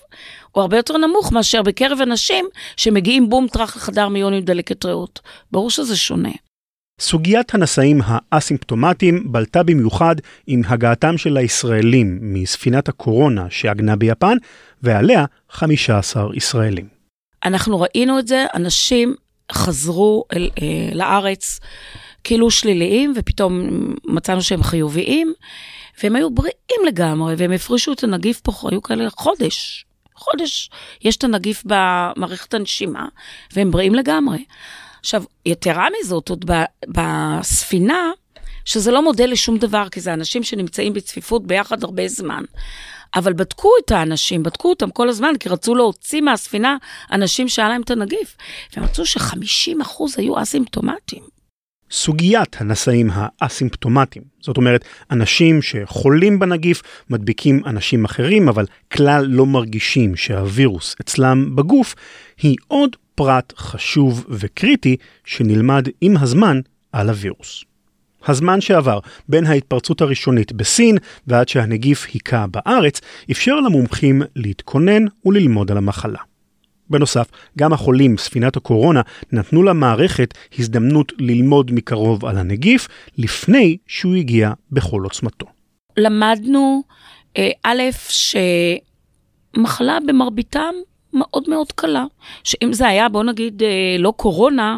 הוא 0.51 0.61
הרבה 0.61 0.77
יותר 0.77 0.97
נמוך 0.97 1.31
מאשר 1.31 1.61
בקרב 1.61 2.01
אנשים 2.01 2.45
שמגיעים 2.77 3.29
בום 3.29 3.47
טראח 3.47 3.75
לחדר 3.75 4.07
מיון 4.07 4.33
עם 4.33 4.41
דלקת 4.41 4.85
ריאות. 4.85 5.19
ברור 5.51 5.69
שזה 5.69 5.97
שונה. 5.97 6.31
סוגיית 7.01 7.53
הנשאים 7.53 8.01
האסימפטומטיים 8.31 9.31
בלטה 9.31 9.63
במיוחד 9.63 10.15
עם 10.47 10.61
הגעתם 10.67 11.17
של 11.17 11.37
הישראלים 11.37 12.19
מספינת 12.21 12.89
הקורונה 12.89 13.45
שעגנה 13.49 13.95
ביפן, 13.95 14.37
ועליה 14.83 15.25
15 15.49 16.35
ישראלים. 16.35 16.87
אנחנו 17.45 17.81
ראינו 17.81 18.19
את 18.19 18.27
זה, 18.27 18.45
אנשים 18.55 19.15
חזרו 19.51 20.23
אל, 20.33 20.49
אה, 20.61 20.89
לארץ 20.93 21.59
כאילו 22.23 22.51
שליליים, 22.51 23.13
ופתאום 23.15 23.69
מצאנו 24.05 24.41
שהם 24.41 24.63
חיוביים, 24.63 25.33
והם 26.03 26.15
היו 26.15 26.29
בריאים 26.29 26.81
לגמרי, 26.87 27.35
והם 27.37 27.51
הפרישו 27.51 27.93
את 27.93 28.03
הנגיף 28.03 28.39
פה, 28.41 28.51
היו 28.71 28.81
כאלה 28.81 29.09
חודש. 29.09 29.85
חודש 30.17 30.69
יש 31.01 31.17
את 31.17 31.23
הנגיף 31.23 31.63
במערכת 31.65 32.53
הנשימה, 32.53 33.07
והם 33.53 33.71
בריאים 33.71 33.95
לגמרי. 33.95 34.45
עכשיו, 34.99 35.23
יתרה 35.45 35.87
מזאת, 35.99 36.29
עוד 36.29 36.45
בספינה, 36.87 38.11
שזה 38.65 38.91
לא 38.91 39.03
מודל 39.03 39.31
לשום 39.31 39.57
דבר, 39.57 39.89
כי 39.89 40.01
זה 40.01 40.13
אנשים 40.13 40.43
שנמצאים 40.43 40.93
בצפיפות 40.93 41.47
ביחד 41.47 41.83
הרבה 41.83 42.07
זמן. 42.07 42.43
אבל 43.15 43.33
בדקו 43.33 43.69
את 43.85 43.91
האנשים, 43.91 44.43
בדקו 44.43 44.69
אותם 44.69 44.89
כל 44.91 45.09
הזמן, 45.09 45.33
כי 45.39 45.49
רצו 45.49 45.75
להוציא 45.75 46.21
מהספינה 46.21 46.77
אנשים 47.11 47.49
שהיה 47.49 47.69
להם 47.69 47.81
את 47.81 47.91
הנגיף. 47.91 48.37
והם 48.73 48.85
מצאו 48.85 49.05
ש-50% 49.05 50.03
היו 50.17 50.41
אסימפטומטיים. 50.41 51.36
סוגיית 51.91 52.55
הנשאים 52.59 53.09
האסימפטומטיים, 53.13 54.25
זאת 54.39 54.57
אומרת, 54.57 54.85
אנשים 55.11 55.61
שחולים 55.61 56.39
בנגיף 56.39 56.81
מדביקים 57.09 57.61
אנשים 57.65 58.05
אחרים, 58.05 58.49
אבל 58.49 58.65
כלל 58.91 59.25
לא 59.29 59.45
מרגישים 59.45 60.15
שהווירוס 60.15 60.95
אצלם 61.01 61.55
בגוף, 61.55 61.95
היא 62.41 62.55
עוד 62.67 62.95
פרט 63.15 63.53
חשוב 63.57 64.25
וקריטי 64.29 64.95
שנלמד 65.25 65.87
עם 66.01 66.17
הזמן 66.17 66.59
על 66.91 67.09
הווירוס. 67.09 67.63
הזמן 68.27 68.61
שעבר 68.61 68.99
בין 69.29 69.45
ההתפרצות 69.45 70.01
הראשונית 70.01 70.51
בסין 70.51 70.97
ועד 71.27 71.47
שהנגיף 71.47 72.07
היכה 72.13 72.45
בארץ, 72.47 73.01
אפשר 73.31 73.55
למומחים 73.55 74.21
להתכונן 74.35 75.05
וללמוד 75.25 75.71
על 75.71 75.77
המחלה. 75.77 76.19
בנוסף, 76.89 77.27
גם 77.57 77.73
החולים 77.73 78.17
ספינת 78.17 78.57
הקורונה 78.57 79.01
נתנו 79.31 79.63
למערכת 79.63 80.33
הזדמנות 80.59 81.11
ללמוד 81.17 81.71
מקרוב 81.71 82.25
על 82.25 82.37
הנגיף 82.37 82.87
לפני 83.17 83.77
שהוא 83.87 84.15
הגיע 84.15 84.51
בכל 84.71 85.01
עוצמתו. 85.03 85.45
למדנו, 85.97 86.83
אה, 87.37 87.49
א', 87.63 87.81
שמחלה 89.57 89.97
במרביתם 90.07 90.73
מאוד 91.13 91.43
מאוד 91.47 91.71
קלה. 91.71 92.05
שאם 92.43 92.73
זה 92.73 92.87
היה, 92.87 93.09
בוא 93.09 93.23
נגיד, 93.23 93.63
אה, 93.63 93.95
לא 93.99 94.13
קורונה, 94.17 94.77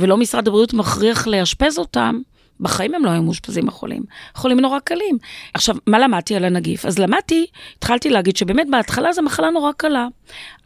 ולא 0.00 0.16
משרד 0.16 0.48
הבריאות 0.48 0.74
מכריח 0.74 1.26
לאשפז 1.26 1.78
אותם, 1.78 2.20
בחיים 2.60 2.94
הם 2.94 3.04
לא 3.04 3.10
היו 3.10 3.22
מאושפזים 3.22 3.68
החולים. 3.68 4.02
חולים 4.34 4.60
נורא 4.60 4.78
קלים. 4.78 5.18
עכשיו, 5.54 5.76
מה 5.86 5.98
למדתי 5.98 6.36
על 6.36 6.44
הנגיף? 6.44 6.86
אז 6.86 6.98
למדתי, 6.98 7.46
התחלתי 7.78 8.10
להגיד 8.10 8.36
שבאמת 8.36 8.66
בהתחלה 8.70 9.12
זו 9.12 9.22
מחלה 9.22 9.50
נורא 9.50 9.72
קלה. 9.72 10.08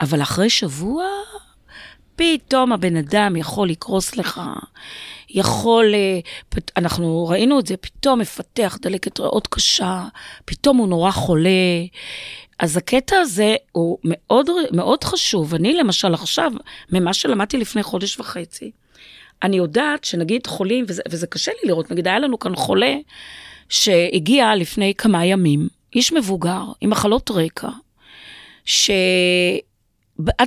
אבל 0.01 0.23
אחרי 0.23 0.51
שבוע, 0.51 1.05
פתאום 2.17 2.73
הבן 2.73 2.97
אדם 2.97 3.37
יכול 3.37 3.69
לקרוס 3.69 4.17
לך, 4.17 4.41
יכול, 5.31 5.95
אה, 5.95 6.19
אנחנו 6.77 7.27
ראינו 7.29 7.61
את 7.61 7.67
זה, 7.67 7.77
פתאום 7.77 8.19
מפתח 8.19 8.79
דלקת 8.83 9.21
ריאות 9.21 9.47
קשה, 9.47 10.05
פתאום 10.45 10.77
הוא 10.77 10.89
נורא 10.89 11.11
חולה. 11.11 11.51
אז 12.59 12.77
הקטע 12.77 13.17
הזה 13.17 13.57
הוא 13.73 13.99
מאוד, 14.05 14.51
מאוד 14.73 15.05
חשוב. 15.05 15.55
אני 15.55 15.75
למשל 15.75 16.15
עכשיו, 16.15 16.53
ממה 16.93 17.15
שלמדתי 17.15 17.59
לפני 17.59 17.83
חודש 17.83 18.21
וחצי, 18.21 18.71
אני 19.43 19.57
יודעת 19.57 20.05
שנגיד 20.05 20.47
חולים, 20.47 20.85
וזה, 20.89 21.03
וזה 21.09 21.27
קשה 21.27 21.53
לי 21.53 21.69
לראות, 21.69 21.91
נגיד 21.91 22.07
היה 22.07 22.19
לנו 22.19 22.39
כאן 22.39 22.57
חולה 22.57 22.97
שהגיע 23.69 24.55
לפני 24.55 24.95
כמה 24.95 25.25
ימים, 25.25 25.69
איש 25.95 26.13
מבוגר 26.13 26.63
עם 26.81 26.91
מחלות 26.91 27.31
רקע, 27.31 27.69
שעד 28.65 29.61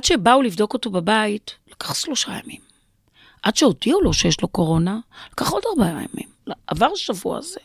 שבאו 0.02 0.42
לבדוק 0.42 0.72
אותו 0.74 0.90
בבית, 0.90 1.54
לקח 1.70 1.94
שלושה 1.94 2.32
ימים. 2.44 2.60
עד 3.42 3.56
שהודיעו 3.56 4.00
לו 4.00 4.12
שיש 4.12 4.40
לו 4.42 4.48
קורונה, 4.48 4.98
לקח 5.32 5.50
עוד 5.50 5.62
ארבעה 5.66 5.90
ימים. 5.90 6.28
עבר 6.66 6.88
השבוע 6.92 7.38
הזה. 7.38 7.60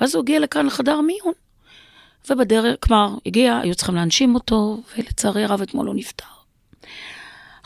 ואז 0.00 0.14
הוא 0.14 0.22
הגיע 0.22 0.40
לכאן 0.40 0.66
לחדר 0.66 1.00
מיון. 1.00 1.32
ובדרך, 2.30 2.76
כלומר, 2.80 3.14
הגיע, 3.26 3.58
היו 3.58 3.74
צריכים 3.74 3.94
להנשים 3.94 4.34
אותו, 4.34 4.82
ולצערי 4.96 5.44
הרב 5.44 5.62
אתמול 5.62 5.86
הוא 5.86 5.94
נפטר. 5.94 6.35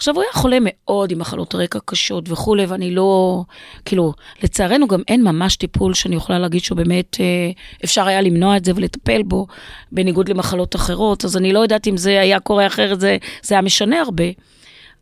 עכשיו, 0.00 0.14
הוא 0.14 0.22
היה 0.22 0.32
חולה 0.32 0.58
מאוד 0.60 1.12
עם 1.12 1.18
מחלות 1.18 1.54
רקע 1.54 1.78
קשות 1.84 2.24
וכולי, 2.30 2.66
ואני 2.66 2.94
לא, 2.94 3.42
כאילו, 3.84 4.12
לצערנו 4.42 4.88
גם 4.88 5.02
אין 5.08 5.22
ממש 5.22 5.56
טיפול 5.56 5.94
שאני 5.94 6.16
יכולה 6.16 6.38
להגיד 6.38 6.64
שהוא 6.64 6.76
באמת, 6.76 7.16
אה, 7.20 7.50
אפשר 7.84 8.06
היה 8.06 8.20
למנוע 8.20 8.56
את 8.56 8.64
זה 8.64 8.72
ולטפל 8.74 9.22
בו, 9.22 9.46
בניגוד 9.92 10.28
למחלות 10.28 10.76
אחרות, 10.76 11.24
אז 11.24 11.36
אני 11.36 11.52
לא 11.52 11.58
יודעת 11.58 11.88
אם 11.88 11.96
זה 11.96 12.20
היה 12.20 12.40
קורה 12.40 12.66
אחרת, 12.66 13.00
זה, 13.00 13.16
זה 13.42 13.54
היה 13.54 13.62
משנה 13.62 14.00
הרבה, 14.00 14.24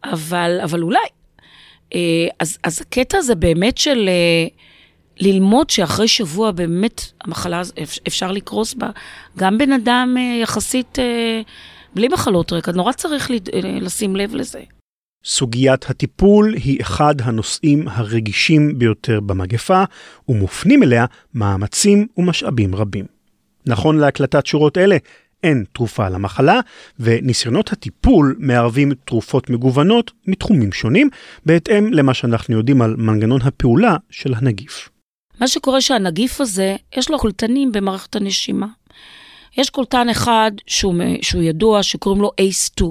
אבל, 0.05 0.61
אבל 0.64 0.83
אולי. 0.83 0.99
אה, 1.95 2.00
אז, 2.40 2.59
אז 2.64 2.81
הקטע 2.81 3.19
הזה 3.19 3.35
באמת 3.35 3.78
של 3.78 4.09
אה, 4.09 4.47
ללמוד 5.21 5.71
שאחרי 5.71 6.09
שבוע 6.09 6.50
באמת 6.50 7.02
המחלה, 7.25 7.62
אפשר 8.09 8.33
לקרוס 8.33 8.75
בה, 8.75 8.90
גם 9.37 9.59
בן 9.59 9.73
אדם 9.73 10.17
יחסית 10.43 10.99
בלי 11.95 12.09
מחלות 12.09 12.52
רקע, 12.52 12.73
נורא 12.73 12.93
צריך 12.93 13.31
לשים 13.81 14.17
לב 14.17 14.35
לזה. 14.35 14.77
סוגיית 15.28 15.90
הטיפול 15.90 16.54
היא 16.54 16.80
אחד 16.80 17.14
הנושאים 17.20 17.88
הרגישים 17.88 18.78
ביותר 18.78 19.20
במגפה, 19.20 19.85
ומופנים 20.28 20.82
אליה 20.82 21.06
מאמצים 21.35 22.06
ומשאבים 22.16 22.75
רבים. 22.75 23.04
נכון 23.66 23.99
להקלטת 23.99 24.47
שורות 24.47 24.78
אלה, 24.78 24.97
אין 25.42 25.64
תרופה 25.73 26.08
למחלה, 26.08 26.61
וניסיונות 27.00 27.73
הטיפול 27.73 28.37
מערבים 28.38 28.94
תרופות 29.04 29.50
מגוונות 29.50 30.11
מתחומים 30.26 30.73
שונים, 30.73 31.11
בהתאם 31.47 31.92
למה 31.92 32.14
שאנחנו 32.14 32.56
יודעים 32.56 32.82
על 32.82 32.97
מנגנון 32.97 33.42
הפעולה 33.42 33.97
של 34.11 34.35
הנגיף. 34.37 34.88
מה 35.40 35.49
שקורה 35.49 35.80
שהנגיף 35.80 36.40
הזה, 36.40 36.76
יש 36.97 37.11
לו 37.11 37.18
קולטנים 37.18 37.73
במערכת 37.73 38.16
הנשימה. 38.16 38.66
יש 39.56 39.70
קולטן 39.70 40.08
אחד 40.08 40.50
שהוא, 40.66 40.94
שהוא 41.23 41.42
ידוע, 41.42 41.82
שקוראים 41.82 42.23
לו 42.23 42.30
ACE2. 42.40 42.85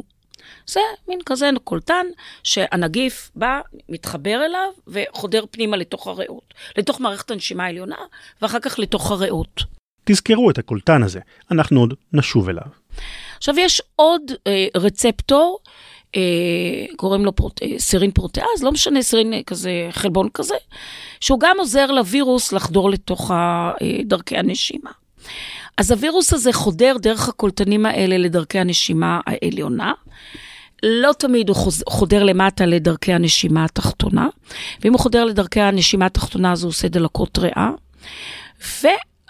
זה 0.70 0.80
מין 1.08 1.20
כזה 1.26 1.50
קולטן 1.64 2.06
שהנגיף 2.44 3.32
בא, 3.36 3.62
מתחבר 3.90 4.46
אליו 4.46 4.70
וחודר 4.88 5.44
פנימה 5.52 5.78
לתוך 5.78 6.08
הריאות, 6.08 6.54
לתוך 6.78 7.02
מערכת 7.02 7.32
הנשימה 7.32 7.66
העליונה, 7.66 7.96
ואחר 8.42 8.60
כך 8.60 8.80
לתוך 8.80 9.12
הריאות. 9.12 9.64
תזכרו 10.06 10.50
את 10.50 10.58
הקולטן 10.58 11.04
הזה, 11.04 11.20
אנחנו 11.52 11.80
עוד 11.80 11.94
נשוב 12.14 12.50
אליו. 12.50 12.68
עכשיו, 13.38 13.60
יש 13.60 13.82
עוד 13.96 14.22
אה, 14.48 14.68
רצפטור, 14.76 15.60
אה, 16.16 16.22
קוראים 16.96 17.26
לו 17.26 17.36
פרוט, 17.36 17.64
אה, 17.64 17.80
סירין 17.80 18.12
פרוטאז, 18.12 18.64
לא 18.64 18.72
משנה, 18.72 19.02
סירין 19.02 19.34
אה, 19.34 19.44
כזה, 19.46 19.88
חלבון 19.92 20.30
כזה, 20.34 20.56
שהוא 21.20 21.40
גם 21.40 21.56
עוזר 21.60 21.92
לווירוס 21.92 22.54
לחדור 22.54 22.90
לתוך 22.90 23.32
ה, 23.32 23.72
אה, 23.82 23.98
דרכי 24.04 24.38
הנשימה. 24.38 24.92
אז 25.78 25.92
הווירוס 25.92 26.34
הזה 26.34 26.54
חודר 26.54 26.96
דרך 27.00 27.30
הקולטנים 27.30 27.86
האלה 27.86 28.18
לדרכי 28.18 28.60
הנשימה 28.60 29.20
העליונה. 29.26 29.94
לא 30.84 31.12
תמיד 31.20 31.50
הוא 31.50 31.58
חודר 31.90 32.24
למטה 32.24 32.66
לדרכי 32.66 33.14
הנשימה 33.14 33.66
התחתונה, 33.66 34.28
ואם 34.82 34.94
הוא 34.94 35.00
חודר 35.00 35.26
לדרכי 35.26 35.62
הנשימה 35.62 36.06
התחתונה 36.06 36.52
אז 36.52 36.64
הוא 36.64 36.70
עושה 36.70 36.88
דלקות 36.88 37.38
ריאה. 37.38 37.70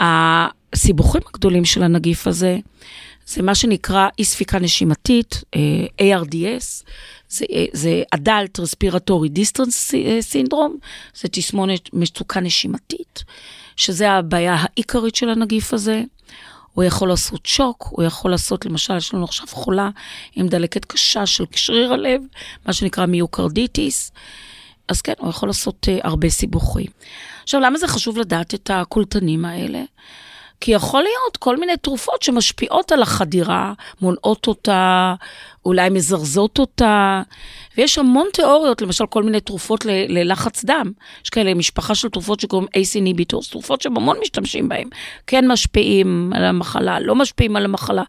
והסיבוכים 0.02 1.22
הגדולים 1.30 1.66
של 1.66 1.84
הנגיף 1.84 2.28
הזה, 2.28 2.58
זה 3.28 3.44
מה 3.44 3.56
שנקרא 3.56 4.08
אי 4.20 4.24
ספיקה 4.24 4.60
נשימתית, 4.60 5.44
אה, 5.56 6.20
ARDS, 6.20 6.84
זה, 7.30 7.46
אה, 7.52 7.66
זה 7.74 8.04
Adult 8.16 8.62
Respiratory 8.62 9.40
Distance 9.40 9.94
Syndrome, 10.32 10.86
זה 11.16 11.28
תסמונת 11.28 11.94
מצוקה 11.94 12.40
נשימתית, 12.40 13.24
שזה 13.76 14.12
הבעיה 14.12 14.56
העיקרית 14.60 15.16
של 15.16 15.30
הנגיף 15.30 15.74
הזה. 15.74 16.04
הוא 16.78 16.84
יכול 16.84 17.10
לעשות 17.10 17.46
שוק, 17.46 17.88
הוא 17.90 18.04
יכול 18.06 18.32
לעשות, 18.32 18.66
למשל, 18.66 18.98
יש 18.98 19.14
לנו 19.14 19.24
עכשיו 19.24 19.48
חולה 19.48 19.90
עם 20.36 20.48
דלקת 20.48 20.86
קשה 20.86 21.26
של 21.26 21.44
שריר 21.56 21.94
הלב, 21.94 22.22
מה 22.66 22.74
שנקרא 22.74 23.06
מיוקרדיטיס. 23.06 24.12
אז 24.88 25.02
כן, 25.02 25.14
הוא 25.18 25.30
יכול 25.30 25.50
לעשות 25.50 25.88
uh, 25.90 26.08
הרבה 26.08 26.30
סיבוכים. 26.30 26.86
עכשיו, 27.44 27.62
למה 27.62 27.78
זה 27.78 27.88
חשוב 27.88 28.18
לדעת 28.18 28.54
את 28.54 28.70
הקולטנים 28.74 29.46
האלה? 29.46 29.84
כי 30.60 30.72
יכול 30.72 31.02
להיות 31.02 31.38
כל 31.38 31.58
מיני 31.58 31.78
תרופות 31.78 32.22
שמשפיעות 32.22 32.92
על 32.92 33.02
החדירה, 33.02 33.74
מונעות 34.02 34.48
אותה, 34.48 35.14
אולי 35.66 35.90
מזרזות 35.90 36.60
אותה, 36.60 37.22
ויש 37.78 37.98
המון 37.98 38.28
תיאוריות, 38.34 38.82
למשל 38.82 39.06
כל 39.06 39.24
מיני 39.24 39.40
תרופות 39.40 39.86
ללחץ 39.86 40.66
דם. 40.66 40.92
יש 41.24 41.30
כאלה 41.30 41.54
משפחה 41.54 41.96
של 41.96 42.10
תרופות 42.10 42.40
שקוראים 42.40 42.68
ACE 42.68 43.00
inhibitors, 43.00 43.52
תרופות 43.52 43.82
שהמון 43.82 44.18
משתמשים 44.22 44.70
בהן. 44.70 44.90
כן 45.28 45.48
משפיעים 45.48 46.32
על 46.36 46.44
המחלה, 46.44 47.00
לא 47.00 47.16
משפיעים 47.16 47.56
על 47.56 47.66
המחלה. 47.66 48.04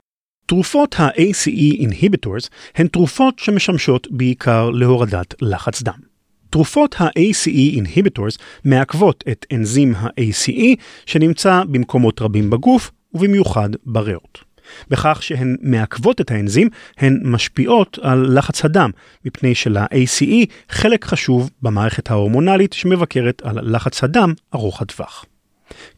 תרופות 0.46 0.94
ה-ACE 0.98 1.80
inhibitors 1.80 2.48
הן 2.74 2.88
תרופות 2.88 3.38
שמשמשות 3.38 4.06
בעיקר 4.10 4.70
להורדת 4.70 5.34
לחץ 5.42 5.82
דם. 5.82 6.07
תרופות 6.50 6.94
ה-ACE 6.98 7.76
inhibitors 7.76 8.38
מעכבות 8.64 9.24
את 9.30 9.46
אנזים 9.52 9.94
ה-ACE 9.94 10.76
שנמצא 11.06 11.62
במקומות 11.64 12.22
רבים 12.22 12.50
בגוף 12.50 12.90
ובמיוחד 13.14 13.70
בריאות. 13.86 14.48
בכך 14.90 15.22
שהן 15.22 15.56
מעכבות 15.62 16.20
את 16.20 16.30
האנזים, 16.30 16.68
הן 16.98 17.20
משפיעות 17.24 17.98
על 18.02 18.38
לחץ 18.38 18.64
הדם, 18.64 18.90
מפני 19.24 19.54
של-ACE 19.54 20.46
חלק 20.70 21.04
חשוב 21.04 21.50
במערכת 21.62 22.10
ההורמונלית 22.10 22.72
שמבקרת 22.72 23.42
על 23.44 23.74
לחץ 23.76 24.04
הדם 24.04 24.34
ארוך 24.54 24.82
הטווח. 24.82 25.24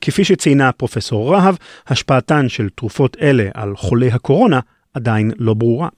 כפי 0.00 0.24
שציינה 0.24 0.72
פרופסור 0.72 1.34
רהב, 1.34 1.54
השפעתן 1.86 2.48
של 2.48 2.68
תרופות 2.74 3.16
אלה 3.20 3.48
על 3.54 3.76
חולי 3.76 4.08
הקורונה 4.08 4.60
עדיין 4.94 5.30
לא 5.38 5.54
ברורה. 5.54 5.88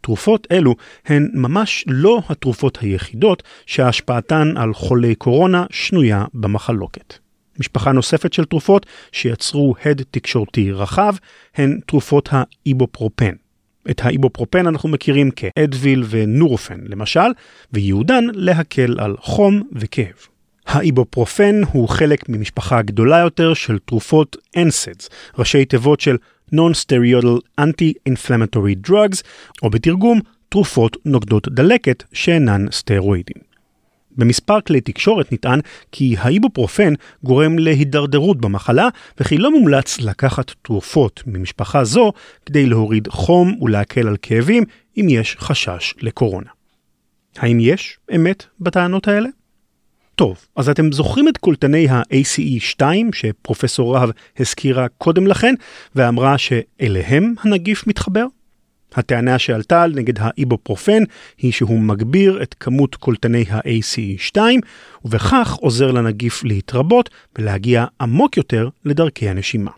תרופות 0.00 0.46
אלו 0.50 0.74
הן 1.06 1.30
ממש 1.34 1.84
לא 1.88 2.22
התרופות 2.28 2.78
היחידות 2.80 3.42
שהשפעתן 3.66 4.56
על 4.56 4.74
חולי 4.74 5.14
קורונה 5.14 5.66
שנויה 5.70 6.24
במחלוקת. 6.34 7.14
משפחה 7.60 7.92
נוספת 7.92 8.32
של 8.32 8.44
תרופות 8.44 8.86
שיצרו 9.12 9.74
הד 9.84 10.02
תקשורתי 10.10 10.72
רחב 10.72 11.14
הן 11.54 11.80
תרופות 11.86 12.28
האיבופרופן. 12.32 13.32
את 13.90 14.00
האיבופרופן 14.04 14.66
אנחנו 14.66 14.88
מכירים 14.88 15.30
כאדוויל 15.30 16.04
ונורופן 16.10 16.80
למשל, 16.84 17.30
וייעודן 17.72 18.24
להקל 18.32 19.00
על 19.00 19.16
חום 19.20 19.62
וכאב. 19.72 20.29
האיבופרופן 20.70 21.60
הוא 21.72 21.88
חלק 21.88 22.28
ממשפחה 22.28 22.82
גדולה 22.82 23.18
יותר 23.18 23.54
של 23.54 23.78
תרופות 23.78 24.36
NSAIDs, 24.56 25.08
ראשי 25.38 25.64
תיבות 25.64 26.00
של 26.00 26.16
Non-Steroidal 26.54 27.60
Anti-Inflammatory 27.60 28.88
Drugs, 28.88 29.22
או 29.62 29.70
בתרגום, 29.70 30.20
תרופות 30.48 30.96
נוגדות 31.04 31.48
דלקת 31.48 32.02
שאינן 32.12 32.66
סטרואידים. 32.72 33.42
במספר 34.16 34.60
כלי 34.60 34.80
תקשורת 34.80 35.32
נטען 35.32 35.60
כי 35.92 36.16
האיבופרופן 36.18 36.92
גורם 37.24 37.58
להידרדרות 37.58 38.40
במחלה, 38.40 38.88
וכי 39.20 39.38
לא 39.38 39.50
מומלץ 39.50 40.00
לקחת 40.00 40.50
תרופות 40.62 41.22
ממשפחה 41.26 41.84
זו 41.84 42.12
כדי 42.46 42.66
להוריד 42.66 43.08
חום 43.08 43.56
ולהקל 43.62 44.08
על 44.08 44.16
כאבים 44.22 44.64
אם 44.96 45.06
יש 45.08 45.36
חשש 45.38 45.94
לקורונה. 46.00 46.50
האם 47.36 47.60
יש 47.60 47.98
אמת 48.16 48.46
בטענות 48.60 49.08
האלה? 49.08 49.39
טוב, 50.20 50.46
אז 50.56 50.68
אתם 50.68 50.92
זוכרים 50.92 51.28
את 51.28 51.38
קולטני 51.38 51.88
ה-ACE2 51.88 52.82
שפרופסור 53.12 53.94
רהב 53.96 54.10
הזכירה 54.38 54.88
קודם 54.88 55.26
לכן, 55.26 55.54
ואמרה 55.94 56.38
שאליהם 56.38 57.34
הנגיף 57.42 57.86
מתחבר? 57.86 58.26
הטענה 58.94 59.38
שעלתה 59.38 59.84
נגד 59.94 60.14
האיבופרופן 60.18 61.02
היא 61.38 61.52
שהוא 61.52 61.80
מגביר 61.80 62.42
את 62.42 62.54
כמות 62.60 62.94
קולטני 62.94 63.44
ה-ACE2 63.50 64.36
ובכך 65.04 65.54
עוזר 65.60 65.90
לנגיף 65.90 66.44
להתרבות 66.44 67.10
ולהגיע 67.38 67.84
עמוק 68.00 68.36
יותר 68.36 68.68
לדרכי 68.84 69.28
הנשימה. 69.28 69.70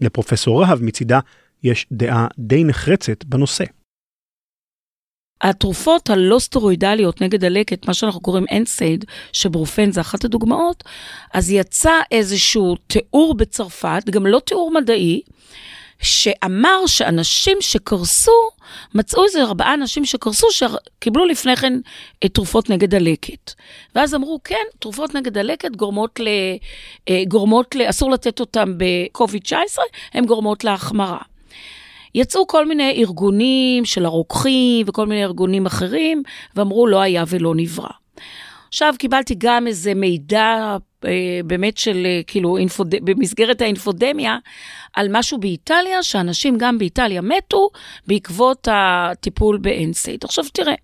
לפרופסור 0.00 0.62
רהב 0.62 0.82
מצידה 0.82 1.20
יש 1.62 1.86
דעה 1.92 2.26
די 2.38 2.64
נחרצת 2.64 3.24
בנושא. 3.24 3.64
התרופות 5.40 6.10
הלא 6.10 6.38
סטרואידליות 6.38 7.20
נגד 7.20 7.40
דלקת, 7.40 7.86
מה 7.88 7.94
שאנחנו 7.94 8.20
קוראים 8.20 8.44
NSAID, 8.44 9.04
שברופן 9.32 9.90
זה 9.92 10.00
אחת 10.00 10.24
הדוגמאות, 10.24 10.84
אז 11.34 11.50
יצא 11.50 11.92
איזשהו 12.10 12.76
תיאור 12.86 13.34
בצרפת, 13.34 14.02
גם 14.10 14.26
לא 14.26 14.38
תיאור 14.38 14.70
מדעי, 14.70 15.20
שאמר 16.02 16.86
שאנשים 16.86 17.58
שקרסו, 17.60 18.50
מצאו 18.94 19.24
איזה 19.24 19.42
ארבעה 19.42 19.74
אנשים 19.74 20.04
שקרסו, 20.04 20.46
שקיבלו 20.50 21.26
לפני 21.26 21.56
כן 21.56 21.72
את 22.24 22.34
תרופות 22.34 22.70
נגד 22.70 22.90
דלקת. 22.90 23.52
ואז 23.94 24.14
אמרו, 24.14 24.40
כן, 24.44 24.64
תרופות 24.78 25.14
נגד 25.14 25.32
דלקת 25.32 25.76
גורמות 25.76 26.20
ל... 26.20 26.28
אה, 27.08 27.22
גורמות 27.28 27.74
ל... 27.74 27.90
אסור 27.90 28.10
לתת 28.10 28.40
אותן 28.40 28.78
ב-COVID-19, 28.78 29.78
הן 30.14 30.24
גורמות 30.24 30.64
להחמרה. 30.64 31.18
יצאו 32.16 32.46
כל 32.46 32.66
מיני 32.66 33.02
ארגונים 33.02 33.84
של 33.84 34.04
הרוקחים 34.04 34.86
וכל 34.88 35.06
מיני 35.06 35.24
ארגונים 35.24 35.66
אחרים, 35.66 36.22
ואמרו, 36.56 36.86
לא 36.86 37.00
היה 37.00 37.24
ולא 37.28 37.54
נברא. 37.54 37.88
עכשיו 38.68 38.94
קיבלתי 38.98 39.34
גם 39.38 39.66
איזה 39.66 39.94
מידע 39.94 40.76
אה, 41.04 41.40
באמת 41.44 41.78
של 41.78 42.06
אה, 42.06 42.20
כאילו 42.26 42.56
אינפוד... 42.56 42.94
במסגרת 43.02 43.60
האינפודמיה 43.60 44.38
על 44.94 45.08
משהו 45.10 45.38
באיטליה, 45.38 46.02
שאנשים 46.02 46.58
גם 46.58 46.78
באיטליה 46.78 47.20
מתו 47.20 47.68
בעקבות 48.06 48.68
הטיפול 48.70 49.58
באנסייד. 49.58 50.24
עכשיו 50.24 50.44
תראה, 50.52 50.74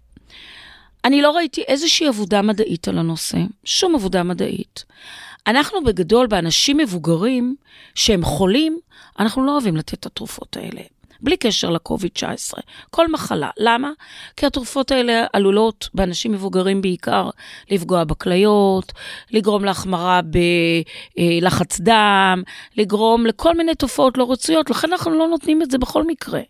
אני 1.05 1.23
לא 1.23 1.31
ראיתי 1.31 1.63
איזושהי 1.69 2.09
עבודה 2.09 2.43
מדעית 2.43 2.89
על 2.89 2.99
הנושא, 2.99 3.39
שום 3.65 3.95
עבודה 3.95 4.23
מדעית. 4.23 4.85
אנחנו 5.47 5.85
בגדול, 5.85 6.27
באנשים 6.27 6.77
מבוגרים 6.77 7.57
שהם 7.95 8.25
חולים, 8.25 8.79
אנחנו 9.19 9.47
לא 9.47 9.53
אוהבים 9.53 9.77
לתת 9.77 9.95
את 9.95 10.07
התרופות 10.07 10.57
האלה. 10.57 10.83
בלי 11.23 11.37
קשר 11.37 11.71
לקוביד-19, 11.71 12.53
כל 12.91 13.11
מחלה. 13.11 13.51
למה? 13.59 13.91
כי 14.37 14.47
התרופות 14.47 14.91
האלה 14.91 15.25
עלולות, 15.33 15.89
באנשים 15.95 16.33
מבוגרים 16.33 16.83
בעיקר, 16.83 17.31
לפגוע 17.71 18.05
בכליות, 18.05 18.93
לגרום 19.31 19.65
להחמרה 19.65 20.21
בלחץ 21.19 21.81
דם, 21.81 22.43
לגרום 22.77 23.27
לכל 23.27 23.57
מיני 23.57 23.75
תופעות 23.75 24.19
לא 24.19 24.33
רצויות, 24.33 24.71
לכן 24.71 24.89
אנחנו 24.93 25.19
לא 25.19 25.29
נותנים 25.29 25.63
את 25.63 25.71
זה 25.71 25.79
בכל 25.79 26.07
מקרה. 26.07 26.41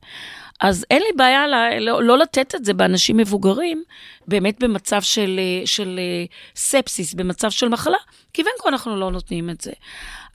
אז 0.60 0.86
אין 0.90 1.02
לי 1.02 1.16
בעיה 1.16 1.46
לא, 1.46 1.78
לא, 1.78 2.02
לא 2.02 2.18
לתת 2.18 2.54
את 2.54 2.64
זה 2.64 2.74
באנשים 2.74 3.16
מבוגרים, 3.16 3.82
באמת 4.28 4.62
במצב 4.62 5.02
של, 5.02 5.40
של 5.64 6.00
ספסיס, 6.56 7.14
במצב 7.14 7.50
של 7.50 7.68
מחלה, 7.68 7.96
כי 8.32 8.42
בין 8.42 8.52
כה 8.58 8.68
אנחנו 8.68 8.96
לא 8.96 9.10
נותנים 9.10 9.50
את 9.50 9.60
זה. 9.60 9.72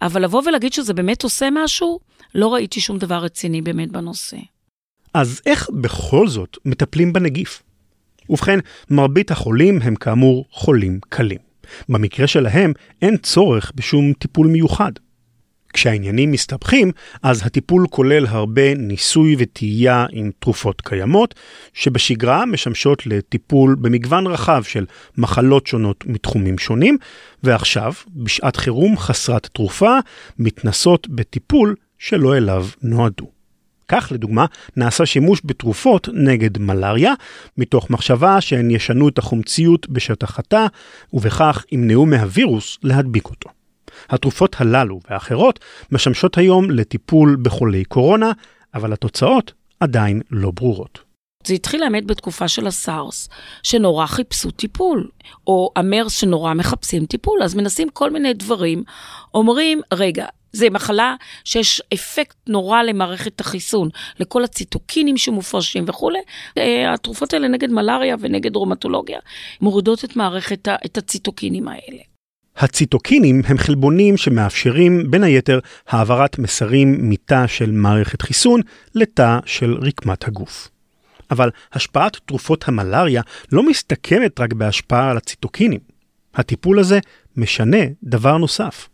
אבל 0.01 0.23
לבוא 0.23 0.41
ולהגיד 0.45 0.73
שזה 0.73 0.93
באמת 0.93 1.23
עושה 1.23 1.47
משהו, 1.51 1.99
לא 2.35 2.53
ראיתי 2.53 2.81
שום 2.81 2.97
דבר 2.97 3.15
רציני 3.15 3.61
באמת 3.61 3.91
בנושא. 3.91 4.37
אז 5.13 5.41
איך 5.45 5.69
בכל 5.69 6.27
זאת 6.27 6.57
מטפלים 6.65 7.13
בנגיף? 7.13 7.63
ובכן, 8.29 8.59
מרבית 8.89 9.31
החולים 9.31 9.81
הם 9.81 9.95
כאמור 9.95 10.45
חולים 10.51 10.99
קלים. 11.09 11.37
במקרה 11.89 12.27
שלהם 12.27 12.73
אין 13.01 13.17
צורך 13.17 13.71
בשום 13.75 14.13
טיפול 14.13 14.47
מיוחד. 14.47 14.91
כשהעניינים 15.73 16.31
מסתבכים, 16.31 16.91
אז 17.23 17.45
הטיפול 17.45 17.87
כולל 17.89 18.25
הרבה 18.25 18.73
ניסוי 18.75 19.35
וטעייה 19.39 20.05
עם 20.11 20.31
תרופות 20.39 20.81
קיימות, 20.81 21.35
שבשגרה 21.73 22.45
משמשות 22.45 23.07
לטיפול 23.07 23.75
במגוון 23.81 24.27
רחב 24.27 24.63
של 24.63 24.85
מחלות 25.17 25.67
שונות 25.67 26.03
מתחומים 26.05 26.57
שונים, 26.57 26.97
ועכשיו, 27.43 27.93
בשעת 28.15 28.55
חירום 28.55 28.97
חסרת 28.97 29.47
תרופה, 29.53 29.97
מתנסות 30.39 31.07
בטיפול 31.07 31.75
שלא 31.97 32.37
אליו 32.37 32.67
נועדו. 32.81 33.37
כך 33.87 34.11
לדוגמה 34.11 34.45
נעשה 34.75 35.05
שימוש 35.05 35.41
בתרופות 35.45 36.09
נגד 36.13 36.57
מלאריה, 36.57 37.13
מתוך 37.57 37.89
מחשבה 37.89 38.41
שהן 38.41 38.71
ישנו 38.71 39.09
את 39.09 39.17
החומציות 39.17 39.89
בשטח 39.89 40.39
התא, 40.39 40.65
ובכך 41.13 41.65
ימנעו 41.71 42.05
מהווירוס 42.05 42.77
להדביק 42.83 43.25
אותו. 43.25 43.49
התרופות 44.09 44.55
הללו 44.59 44.99
ואחרות 45.09 45.59
משמשות 45.91 46.37
היום 46.37 46.71
לטיפול 46.71 47.37
בחולי 47.41 47.83
קורונה, 47.85 48.31
אבל 48.73 48.93
התוצאות 48.93 49.53
עדיין 49.79 50.21
לא 50.31 50.51
ברורות. 50.51 51.07
זה 51.47 51.53
התחיל 51.53 51.83
האמת 51.83 52.05
בתקופה 52.05 52.47
של 52.47 52.67
הסארס, 52.67 53.29
שנורא 53.63 54.05
חיפשו 54.05 54.51
טיפול, 54.51 55.09
או 55.47 55.71
המרס 55.75 56.19
שנורא 56.19 56.53
מחפשים 56.53 57.05
טיפול, 57.05 57.43
אז 57.43 57.55
מנסים 57.55 57.89
כל 57.89 58.11
מיני 58.11 58.33
דברים, 58.33 58.83
אומרים, 59.33 59.81
רגע, 59.93 60.25
זה 60.51 60.69
מחלה 60.69 61.15
שיש 61.43 61.81
אפקט 61.93 62.35
נורא 62.47 62.83
למערכת 62.83 63.39
החיסון, 63.39 63.89
לכל 64.19 64.43
הציטוקינים 64.43 65.17
שמופרשים 65.17 65.85
וכולי. 65.87 66.19
אה, 66.57 66.93
התרופות 66.93 67.33
האלה 67.33 67.47
נגד 67.47 67.71
מלאריה 67.71 68.15
ונגד 68.19 68.55
רומטולוגיה 68.55 69.19
מורידות 69.61 70.05
את 70.05 70.15
מערכת, 70.15 70.67
את 70.85 70.97
הציטוקינים 70.97 71.67
האלה. 71.67 72.16
הציטוקינים 72.57 73.41
הם 73.45 73.57
חלבונים 73.57 74.17
שמאפשרים 74.17 75.11
בין 75.11 75.23
היתר 75.23 75.59
העברת 75.87 76.39
מסרים 76.39 77.09
מתא 77.09 77.47
של 77.47 77.71
מערכת 77.71 78.21
חיסון 78.21 78.61
לתא 78.95 79.39
של 79.45 79.77
רקמת 79.81 80.27
הגוף. 80.27 80.69
אבל 81.31 81.49
השפעת 81.73 82.17
תרופות 82.25 82.67
המלאריה 82.67 83.21
לא 83.51 83.63
מסתכמת 83.63 84.39
רק 84.39 84.53
בהשפעה 84.53 85.11
על 85.11 85.17
הציטוקינים. 85.17 85.79
הטיפול 86.35 86.79
הזה 86.79 86.99
משנה 87.37 87.77
דבר 88.03 88.37
נוסף. 88.37 88.87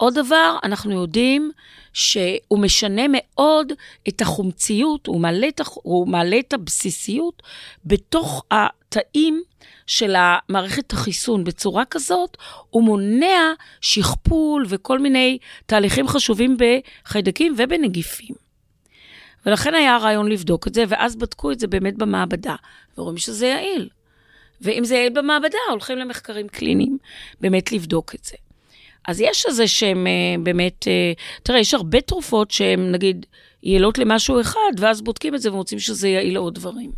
עוד 0.00 0.14
דבר, 0.14 0.56
אנחנו 0.62 0.92
יודעים 0.92 1.50
שהוא 1.92 2.58
משנה 2.58 3.02
מאוד 3.08 3.72
את 4.08 4.20
החומציות, 4.20 5.06
הוא 5.06 5.20
מעלה 5.20 5.48
את, 5.48 5.60
הוא 5.74 6.08
מעלה 6.08 6.38
את 6.38 6.52
הבסיסיות 6.52 7.42
בתוך 7.84 8.44
התאים 8.50 9.42
של 9.86 10.14
המערכת 10.18 10.92
החיסון 10.92 11.44
בצורה 11.44 11.84
כזאת, 11.84 12.36
הוא 12.70 12.82
מונע 12.82 13.52
שכפול 13.80 14.66
וכל 14.68 14.98
מיני 14.98 15.38
תהליכים 15.66 16.08
חשובים 16.08 16.56
בחיידקים 16.56 17.54
ובנגיפים. 17.58 18.34
ולכן 19.46 19.74
היה 19.74 19.94
הרעיון 19.94 20.28
לבדוק 20.28 20.66
את 20.66 20.74
זה, 20.74 20.84
ואז 20.88 21.16
בדקו 21.16 21.52
את 21.52 21.60
זה 21.60 21.66
באמת 21.66 21.96
במעבדה, 21.96 22.56
ורואים 22.98 23.18
שזה 23.18 23.46
יעיל. 23.46 23.88
ואם 24.60 24.84
זה 24.84 24.94
יעיל 24.94 25.12
במעבדה, 25.12 25.58
הולכים 25.70 25.98
למחקרים 25.98 26.48
קליניים 26.48 26.98
באמת 27.40 27.72
לבדוק 27.72 28.14
את 28.14 28.24
זה. 28.24 28.36
אז 29.08 29.20
יש 29.20 29.46
איזה 29.46 29.68
שהם 29.68 30.06
אה, 30.06 30.42
באמת, 30.42 30.88
אה, 30.88 31.12
תראה, 31.42 31.58
יש 31.58 31.74
הרבה 31.74 32.00
תרופות 32.00 32.50
שהן 32.50 32.92
נגיד 32.92 33.26
יעילות 33.62 33.98
למשהו 33.98 34.40
אחד, 34.40 34.72
ואז 34.78 35.02
בודקים 35.02 35.34
את 35.34 35.40
זה 35.40 35.52
ומוצאים 35.52 35.80
שזה 35.80 36.08
יעיל 36.08 36.34
לעוד 36.34 36.54
דברים. 36.54 36.92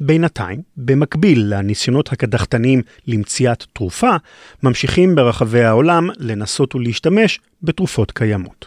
בינתיים, 0.00 0.62
במקביל 0.76 1.44
לניסיונות 1.48 2.12
הקדחתניים 2.12 2.82
למציאת 3.06 3.64
תרופה, 3.72 4.16
ממשיכים 4.62 5.14
ברחבי 5.14 5.62
העולם 5.62 6.08
לנסות 6.18 6.74
ולהשתמש 6.74 7.40
בתרופות 7.62 8.10
קיימות. 8.10 8.66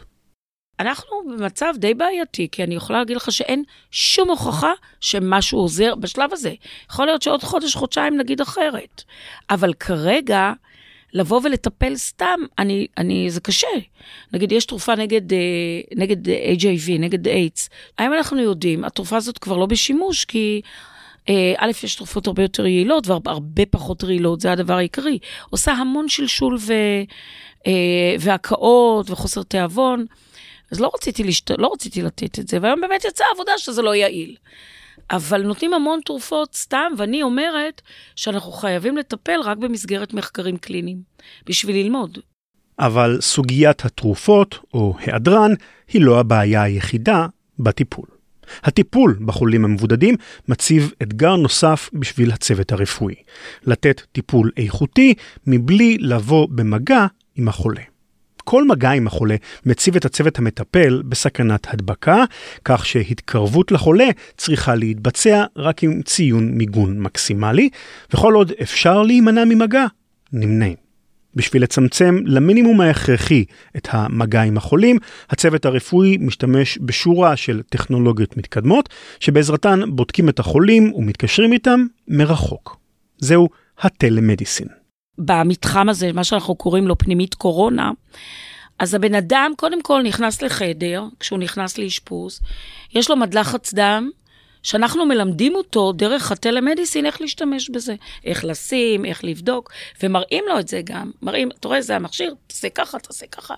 אנחנו 0.79 1.17
במצב 1.29 1.73
די 1.77 1.93
בעייתי, 1.93 2.47
כי 2.51 2.63
אני 2.63 2.75
יכולה 2.75 2.99
להגיד 2.99 3.15
לך 3.15 3.31
שאין 3.31 3.63
שום 3.91 4.29
הוכחה 4.29 4.71
שמשהו 4.99 5.59
עוזר 5.59 5.95
בשלב 5.95 6.33
הזה. 6.33 6.53
יכול 6.89 7.05
להיות 7.05 7.21
שעוד 7.21 7.43
חודש, 7.43 7.75
חודשיים 7.75 8.17
נגיד 8.17 8.41
אחרת. 8.41 9.03
אבל 9.49 9.73
כרגע, 9.73 10.53
לבוא 11.13 11.41
ולטפל 11.43 11.95
סתם, 11.95 12.39
אני, 12.59 12.87
אני, 12.97 13.29
זה 13.29 13.41
קשה. 13.41 13.67
נגיד, 14.33 14.51
יש 14.51 14.65
תרופה 14.65 14.95
נגד, 14.95 15.33
אה, 15.33 15.37
נגד 15.95 16.27
HIV, 16.29 16.99
נגד 16.99 17.27
איידס. 17.27 17.69
האם 17.97 18.13
אנחנו 18.13 18.41
יודעים, 18.41 18.83
התרופה 18.83 19.17
הזאת 19.17 19.37
כבר 19.37 19.57
לא 19.57 19.65
בשימוש, 19.65 20.25
כי 20.25 20.61
אה, 21.29 21.53
א', 21.57 21.71
יש 21.83 21.95
תרופות 21.95 22.27
הרבה 22.27 22.41
יותר 22.41 22.65
יעילות 22.65 23.07
והרבה 23.07 23.65
פחות 23.65 24.03
רעילות, 24.03 24.41
זה 24.41 24.51
הדבר 24.51 24.73
העיקרי. 24.73 25.19
עושה 25.49 25.71
המון 25.71 26.09
שלשול 26.09 26.57
ו, 26.59 26.73
אה, 27.67 28.15
והקאות 28.19 29.09
וחוסר 29.09 29.43
תיאבון. 29.43 30.05
אז 30.71 30.79
לא 30.79 30.91
רציתי, 30.95 31.23
לשת... 31.23 31.51
לא 31.51 31.71
רציתי 31.73 32.01
לתת 32.01 32.39
את 32.39 32.47
זה, 32.47 32.57
והיום 32.61 32.81
באמת 32.81 33.05
יצאה 33.05 33.27
עבודה 33.33 33.51
שזה 33.57 33.81
לא 33.81 33.95
יעיל. 33.95 34.35
אבל 35.11 35.41
נותנים 35.41 35.73
המון 35.73 35.99
תרופות 36.05 36.55
סתם, 36.55 36.91
ואני 36.97 37.23
אומרת 37.23 37.81
שאנחנו 38.15 38.51
חייבים 38.51 38.97
לטפל 38.97 39.39
רק 39.43 39.57
במסגרת 39.57 40.13
מחקרים 40.13 40.57
קליניים, 40.57 41.01
בשביל 41.45 41.75
ללמוד. 41.75 42.17
אבל 42.79 43.17
סוגיית 43.21 43.85
התרופות, 43.85 44.59
או 44.73 44.95
היעדרן, 44.99 45.51
היא 45.87 46.01
לא 46.01 46.19
הבעיה 46.19 46.63
היחידה 46.63 47.27
בטיפול. 47.59 48.05
הטיפול 48.63 49.19
בחולים 49.25 49.65
המבודדים 49.65 50.15
מציב 50.47 50.91
אתגר 51.03 51.35
נוסף 51.35 51.89
בשביל 51.93 52.31
הצוות 52.31 52.71
הרפואי, 52.71 53.15
לתת 53.63 54.01
טיפול 54.11 54.51
איכותי 54.57 55.13
מבלי 55.47 55.97
לבוא 55.99 56.47
במגע 56.51 57.05
עם 57.35 57.47
החולה. 57.47 57.81
כל 58.43 58.67
מגע 58.67 58.91
עם 58.91 59.07
החולה 59.07 59.35
מציב 59.65 59.95
את 59.95 60.05
הצוות 60.05 60.39
המטפל 60.39 61.01
בסכנת 61.05 61.67
הדבקה, 61.73 62.23
כך 62.65 62.85
שהתקרבות 62.85 63.71
לחולה 63.71 64.07
צריכה 64.37 64.75
להתבצע 64.75 65.43
רק 65.55 65.83
עם 65.83 66.01
ציון 66.01 66.49
מיגון 66.49 66.99
מקסימלי, 66.99 67.69
וכל 68.13 68.33
עוד 68.33 68.51
אפשר 68.61 69.01
להימנע 69.01 69.45
ממגע, 69.45 69.85
נמנעים. 70.33 70.83
בשביל 71.35 71.63
לצמצם 71.63 72.17
למינימום 72.25 72.81
ההכרחי 72.81 73.45
את 73.77 73.87
המגע 73.91 74.41
עם 74.41 74.57
החולים, 74.57 74.97
הצוות 75.29 75.65
הרפואי 75.65 76.17
משתמש 76.17 76.77
בשורה 76.81 77.35
של 77.35 77.61
טכנולוגיות 77.69 78.37
מתקדמות, 78.37 78.89
שבעזרתן 79.19 79.79
בודקים 79.87 80.29
את 80.29 80.39
החולים 80.39 80.93
ומתקשרים 80.93 81.53
איתם 81.53 81.85
מרחוק. 82.07 82.77
זהו 83.17 83.49
הטלמדיסין. 83.79 84.82
במתחם 85.17 85.89
הזה, 85.89 86.11
מה 86.13 86.23
שאנחנו 86.23 86.55
קוראים 86.55 86.87
לו 86.87 86.97
פנימית 86.97 87.35
קורונה, 87.35 87.91
אז 88.79 88.93
הבן 88.93 89.15
אדם 89.15 89.51
קודם 89.57 89.81
כל 89.81 90.01
נכנס 90.01 90.41
לחדר, 90.41 91.03
כשהוא 91.19 91.39
נכנס 91.39 91.77
לאשפוז, 91.77 92.41
יש 92.93 93.09
לו 93.09 93.15
מדלחץ 93.15 93.73
דם, 93.73 94.09
שאנחנו 94.63 95.05
מלמדים 95.05 95.55
אותו 95.55 95.91
דרך 95.91 96.31
הטלמדיסין 96.31 97.05
איך 97.05 97.21
להשתמש 97.21 97.69
בזה, 97.69 97.95
איך 98.25 98.45
לשים, 98.45 99.05
איך 99.05 99.23
לבדוק, 99.23 99.71
ומראים 100.03 100.43
לו 100.47 100.59
את 100.59 100.67
זה 100.67 100.81
גם. 100.83 101.11
מראים, 101.21 101.49
אתה 101.59 101.67
רואה, 101.67 101.81
זה 101.81 101.95
המכשיר, 101.95 102.35
תעשה 102.47 102.69
ככה, 102.69 102.99
תעשה 102.99 103.25
ככה. 103.27 103.55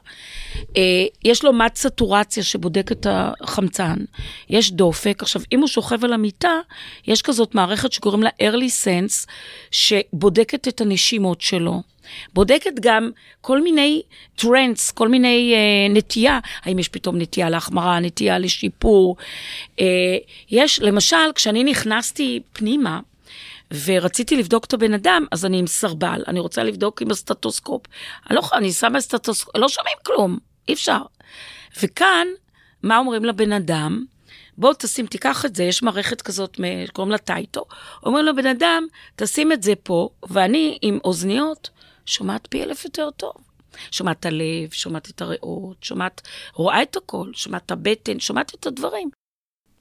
אה, 0.78 1.06
יש 1.24 1.44
לו 1.44 1.54
מד 1.54 1.76
סטורציה 1.76 2.44
שבודק 2.44 2.92
את 2.92 3.08
החמצן, 3.10 3.96
יש 4.50 4.72
דופק. 4.72 5.24
עכשיו, 5.24 5.42
אם 5.52 5.60
הוא 5.60 5.68
שוכב 5.68 6.06
על 6.06 6.14
המיטה, 6.14 6.60
יש 7.08 7.22
כזאת 7.22 7.56
מערכת 7.56 7.92
שקוראים 7.92 8.24
לה 8.24 8.30
early 8.42 8.86
sense, 8.86 9.28
שבודקת 9.72 10.68
את 10.68 10.82
הנשימות 10.82 11.42
שלו. 11.42 11.82
בודקת 12.34 12.74
גם 12.80 13.12
כל 13.42 13.62
מיני 13.62 14.02
trends, 14.36 14.92
כל 14.92 15.08
מיני 15.08 15.54
אה, 15.56 15.94
נטייה, 15.94 16.40
האם 16.64 16.80
יש 16.80 16.90
פתאום 16.90 17.18
נטייה 17.18 17.50
להחמרה, 17.50 18.00
נטייה 18.00 18.40
לשיפור. 18.40 19.16
אה, 19.80 19.86
יש, 20.52 20.80
למשל, 20.80 21.32
כשאני 21.36 21.64
נכנסתי 21.64 22.40
פנימה, 22.54 23.00
ורציתי 23.86 24.38
לבדוק 24.38 24.66
את 24.66 24.74
הבן 24.74 24.94
אדם, 24.94 25.26
אז 25.32 25.46
אני 25.46 25.60
עם 25.60 25.68
סרבל, 25.68 26.24
אני 26.28 26.40
רוצה 26.40 26.64
לבדוק 26.64 27.02
עם 27.02 27.12
הסטטוסקופ. 27.12 27.82
אני, 28.30 28.36
לא, 28.36 28.42
אני 28.54 28.72
שמה 28.72 29.02
סטטוסקופ, 29.02 29.56
לא 29.56 29.70
שומעים 29.70 29.98
כלום, 30.06 30.38
אי 30.68 30.74
אפשר. 30.74 31.02
וכאן, 31.82 32.28
מה 32.84 32.98
אומרים 32.98 33.26
לבן 33.26 33.52
אדם? 33.52 34.06
בוא 34.58 34.74
תשים, 34.74 35.08
תיקח 35.08 35.46
את 35.46 35.56
זה, 35.56 35.64
יש 35.64 35.84
מערכת 35.84 36.22
כזאת, 36.22 36.60
קוראים 36.94 37.12
לה 37.12 37.18
Tyto. 37.18 37.66
אומרים 38.06 38.26
לבן 38.26 38.48
אדם, 38.48 38.88
תשים 39.16 39.52
את 39.52 39.64
זה 39.64 39.74
פה, 39.84 40.10
ואני 40.30 40.78
עם 40.82 41.00
אוזניות 41.04 41.70
שומעת 42.06 42.48
פי 42.52 42.64
אלף 42.64 42.86
יותר 42.86 43.10
טוב. 43.18 43.34
שומעת 43.92 44.20
את 44.20 44.26
הלב, 44.26 44.72
שומעת 44.72 45.10
את 45.10 45.22
הריאות, 45.22 45.78
שומעת, 45.82 46.22
רואה 46.54 46.82
את 46.82 46.96
הכל, 46.96 47.28
שומעת 47.34 47.66
את 47.66 47.72
הבטן, 47.72 48.20
שומעת 48.20 48.56
את 48.56 48.68
הדברים. 48.68 49.10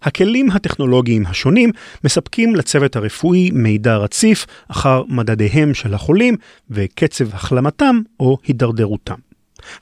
הכלים 0.03 0.51
הטכנולוגיים 0.51 1.27
השונים 1.27 1.71
מספקים 2.05 2.57
לצוות 2.57 2.97
הרפואי 2.97 3.51
מידע 3.51 3.97
רציף 3.97 4.47
אחר 4.69 5.03
מדדיהם 5.09 5.75
של 5.75 5.95
החולים 5.95 6.37
וקצב 6.71 7.35
החלמתם 7.35 8.01
או 8.21 8.39
הידרדרותם. 8.47 9.15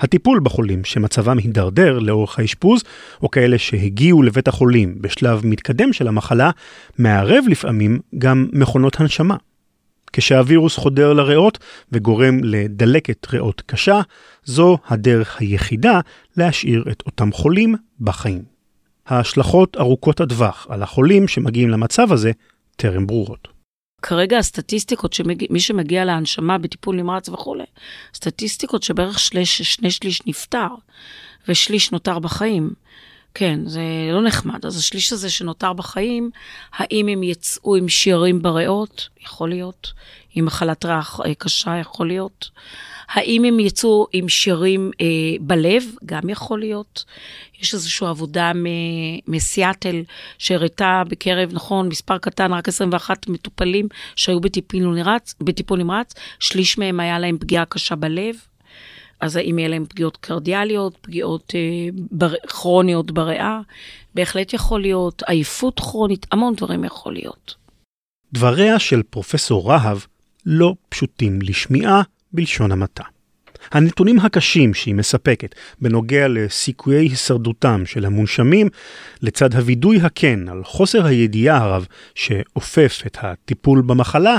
הטיפול 0.00 0.40
בחולים 0.42 0.84
שמצבם 0.84 1.38
הידרדר 1.38 1.98
לאורך 1.98 2.38
האשפוז, 2.38 2.82
או 3.22 3.30
כאלה 3.30 3.58
שהגיעו 3.58 4.22
לבית 4.22 4.48
החולים 4.48 4.94
בשלב 5.00 5.46
מתקדם 5.46 5.92
של 5.92 6.08
המחלה, 6.08 6.50
מערב 6.98 7.44
לפעמים 7.48 7.98
גם 8.18 8.48
מכונות 8.52 9.00
הנשמה. 9.00 9.36
כשהווירוס 10.12 10.76
חודר 10.76 11.12
לריאות 11.12 11.58
וגורם 11.92 12.44
לדלקת 12.44 13.26
ריאות 13.32 13.62
קשה, 13.66 14.00
זו 14.44 14.78
הדרך 14.86 15.40
היחידה 15.40 16.00
להשאיר 16.36 16.84
את 16.90 17.02
אותם 17.06 17.32
חולים 17.32 17.74
בחיים. 18.00 18.42
ההשלכות 19.06 19.76
ארוכות 19.76 20.20
הטווח 20.20 20.66
על 20.70 20.82
החולים 20.82 21.28
שמגיעים 21.28 21.68
למצב 21.68 22.12
הזה 22.12 22.32
טרם 22.76 23.06
ברורות. 23.06 23.48
כרגע 24.02 24.38
הסטטיסטיקות 24.38 25.12
שמי 25.12 25.60
שמגיע 25.60 26.04
להנשמה 26.04 26.58
בטיפול 26.58 26.96
נמרץ 26.96 27.28
וכולי, 27.28 27.64
סטטיסטיקות 28.14 28.82
שבערך 28.82 29.18
שני 29.18 29.90
שליש 29.90 30.26
נפטר 30.26 30.68
ושליש 31.48 31.92
נותר 31.92 32.18
בחיים. 32.18 32.70
כן, 33.34 33.60
זה 33.66 33.82
לא 34.12 34.22
נחמד. 34.22 34.66
אז 34.66 34.76
השליש 34.76 35.12
הזה 35.12 35.30
שנותר 35.30 35.72
בחיים, 35.72 36.30
האם 36.72 37.08
הם 37.08 37.22
יצאו 37.22 37.76
עם 37.76 37.88
שירים 37.88 38.42
בריאות? 38.42 39.08
יכול 39.20 39.48
להיות. 39.48 39.92
עם 40.34 40.44
מחלת 40.44 40.84
ריח 40.84 41.20
אה, 41.24 41.34
קשה? 41.34 41.76
יכול 41.76 42.06
להיות. 42.06 42.50
האם 43.08 43.44
הם 43.44 43.60
יצאו 43.60 44.06
עם 44.12 44.28
שירים 44.28 44.90
אה, 45.00 45.06
בלב? 45.40 45.84
גם 46.06 46.28
יכול 46.28 46.60
להיות. 46.60 47.04
יש 47.60 47.74
איזושהי 47.74 48.06
עבודה 48.06 48.52
מסיאטל 49.28 50.02
שהראתה 50.38 51.02
בקרב, 51.08 51.50
נכון, 51.52 51.88
מספר 51.88 52.18
קטן, 52.18 52.52
רק 52.52 52.68
21 52.68 53.28
מטופלים 53.28 53.88
שהיו 54.16 54.40
בטיפול 54.40 54.80
נמרץ, 54.80 55.34
בטיפול 55.40 55.78
נמרץ, 55.78 56.14
שליש 56.40 56.78
מהם 56.78 57.00
היה 57.00 57.18
להם 57.18 57.38
פגיעה 57.38 57.64
קשה 57.64 57.94
בלב. 57.94 58.36
אז 59.22 59.36
האם 59.36 59.58
יהיה 59.58 59.68
להם 59.68 59.84
פגיעות 59.88 60.16
קרדיאליות, 60.16 60.96
פגיעות 61.00 61.52
אה, 61.54 61.60
בר... 62.10 62.34
כרוניות 62.48 63.10
בריאה? 63.10 63.60
בהחלט 64.14 64.52
יכול 64.52 64.80
להיות, 64.80 65.22
עייפות 65.26 65.80
כרונית, 65.80 66.26
המון 66.32 66.54
דברים 66.54 66.84
יכול 66.84 67.12
להיות. 67.12 67.54
דבריה 68.32 68.78
של 68.78 69.02
פרופסור 69.10 69.70
רהב 69.70 69.98
לא 70.46 70.74
פשוטים 70.88 71.42
לשמיעה 71.42 72.02
בלשון 72.32 72.72
המעטה. 72.72 73.04
הנתונים 73.70 74.18
הקשים 74.18 74.74
שהיא 74.74 74.94
מספקת 74.94 75.54
בנוגע 75.80 76.28
לסיכויי 76.28 76.98
הישרדותם 76.98 77.82
של 77.86 78.04
המונשמים, 78.04 78.68
לצד 79.22 79.54
הווידוי 79.54 80.00
הכן 80.00 80.48
על 80.48 80.64
חוסר 80.64 81.06
הידיעה 81.06 81.56
הרב 81.56 81.86
שאופף 82.14 83.02
את 83.06 83.18
הטיפול 83.20 83.82
במחלה, 83.82 84.36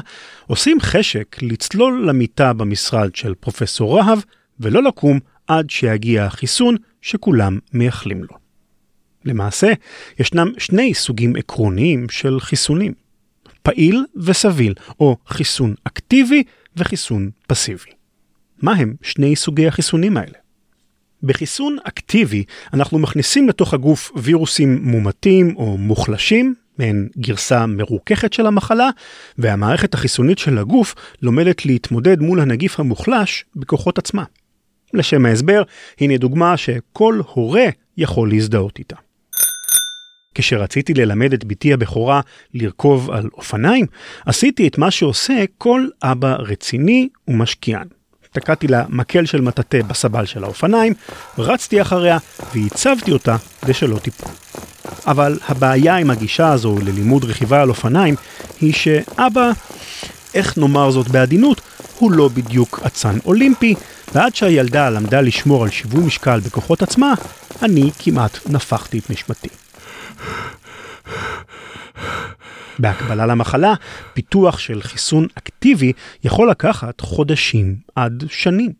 עושים 0.47 0.81
חשק 0.81 1.35
לצלול 1.41 2.05
למיטה 2.09 2.53
במשרד 2.53 3.15
של 3.15 3.33
פרופסור 3.33 3.97
רהב 3.99 4.19
ולא 4.63 4.83
לקום 4.83 5.19
עד 5.47 5.69
שיגיע 5.69 6.25
החיסון 6.25 6.75
שכולם 7.01 7.59
מייחלים 7.73 8.23
לו. 8.23 8.37
למעשה, 9.25 9.73
ישנם 10.19 10.51
שני 10.57 10.93
סוגים 10.93 11.35
עקרוניים 11.35 12.09
של 12.09 12.39
חיסונים, 12.39 12.93
פעיל 13.63 14.05
וסביל, 14.15 14.73
או 14.99 15.17
חיסון 15.27 15.73
אקטיבי 15.83 16.43
וחיסון 16.75 17.29
פסיבי. 17.47 17.91
מה 18.61 18.73
הם 18.73 18.93
שני 19.01 19.35
סוגי 19.35 19.67
החיסונים 19.67 20.17
האלה? 20.17 20.37
בחיסון 21.23 21.77
אקטיבי 21.83 22.43
אנחנו 22.73 22.99
מכניסים 22.99 23.49
לתוך 23.49 23.73
הגוף 23.73 24.11
וירוסים 24.15 24.79
מומתים 24.83 25.55
או 25.55 25.77
מוחלשים, 25.77 26.55
מעין 26.77 27.09
גרסה 27.17 27.65
מרוככת 27.65 28.33
של 28.33 28.45
המחלה, 28.45 28.89
והמערכת 29.37 29.93
החיסונית 29.93 30.37
של 30.37 30.57
הגוף 30.57 30.95
לומדת 31.21 31.65
להתמודד 31.65 32.19
מול 32.19 32.39
הנגיף 32.39 32.79
המוחלש 32.79 33.45
בכוחות 33.55 33.97
עצמה. 33.97 34.23
לשם 34.93 35.25
ההסבר, 35.25 35.63
הנה 35.99 36.17
דוגמה 36.17 36.57
שכל 36.57 37.21
הורה 37.33 37.65
יכול 37.97 38.29
להזדהות 38.29 38.79
איתה. 38.79 38.95
כשרציתי 40.35 40.93
ללמד 40.93 41.33
את 41.33 41.45
בתי 41.45 41.73
הבכורה 41.73 42.21
לרכוב 42.53 43.11
על 43.11 43.29
אופניים, 43.33 43.85
עשיתי 44.25 44.67
את 44.67 44.77
מה 44.77 44.91
שעושה 44.91 45.43
כל 45.57 45.87
אבא 46.03 46.35
רציני 46.39 47.09
ומשקיען. 47.27 47.87
תקעתי 48.31 48.67
לה 48.67 48.83
מקל 48.89 49.25
של 49.25 49.41
מטאטא 49.41 49.81
בסבל 49.81 50.25
של 50.25 50.43
האופניים, 50.43 50.93
רצתי 51.37 51.81
אחריה 51.81 52.17
והצבתי 52.55 53.11
אותה 53.11 53.37
כדי 53.61 53.73
שלא 53.73 53.97
תיפול. 53.97 54.31
אבל 55.07 55.39
הבעיה 55.47 55.95
עם 55.95 56.09
הגישה 56.09 56.51
הזו 56.51 56.77
ללימוד 56.85 57.23
רכיבה 57.23 57.61
על 57.61 57.69
אופניים 57.69 58.15
היא 58.61 58.73
שאבא, 58.73 59.51
איך 60.33 60.57
נאמר 60.57 60.91
זאת 60.91 61.07
בעדינות, 61.07 61.61
הוא 61.99 62.11
לא 62.11 62.27
בדיוק 62.27 62.79
אצן 62.87 63.17
אולימפי, 63.25 63.75
ועד 64.13 64.35
שהילדה 64.35 64.89
למדה 64.89 65.21
לשמור 65.21 65.63
על 65.63 65.69
שיווי 65.69 66.03
משקל 66.03 66.39
בכוחות 66.39 66.81
עצמה, 66.81 67.13
אני 67.61 67.91
כמעט 67.99 68.49
נפחתי 68.49 68.99
את 68.99 69.09
נשמתי. 69.09 69.47
בהקבלה 72.79 73.25
למחלה, 73.25 73.73
פיתוח 74.13 74.59
של 74.59 74.81
חיסון 74.81 75.27
אקטיבי 75.35 75.93
יכול 76.23 76.49
לקחת 76.49 77.01
חודשים 77.01 77.75
עד 77.95 78.23
שנים. 78.29 78.71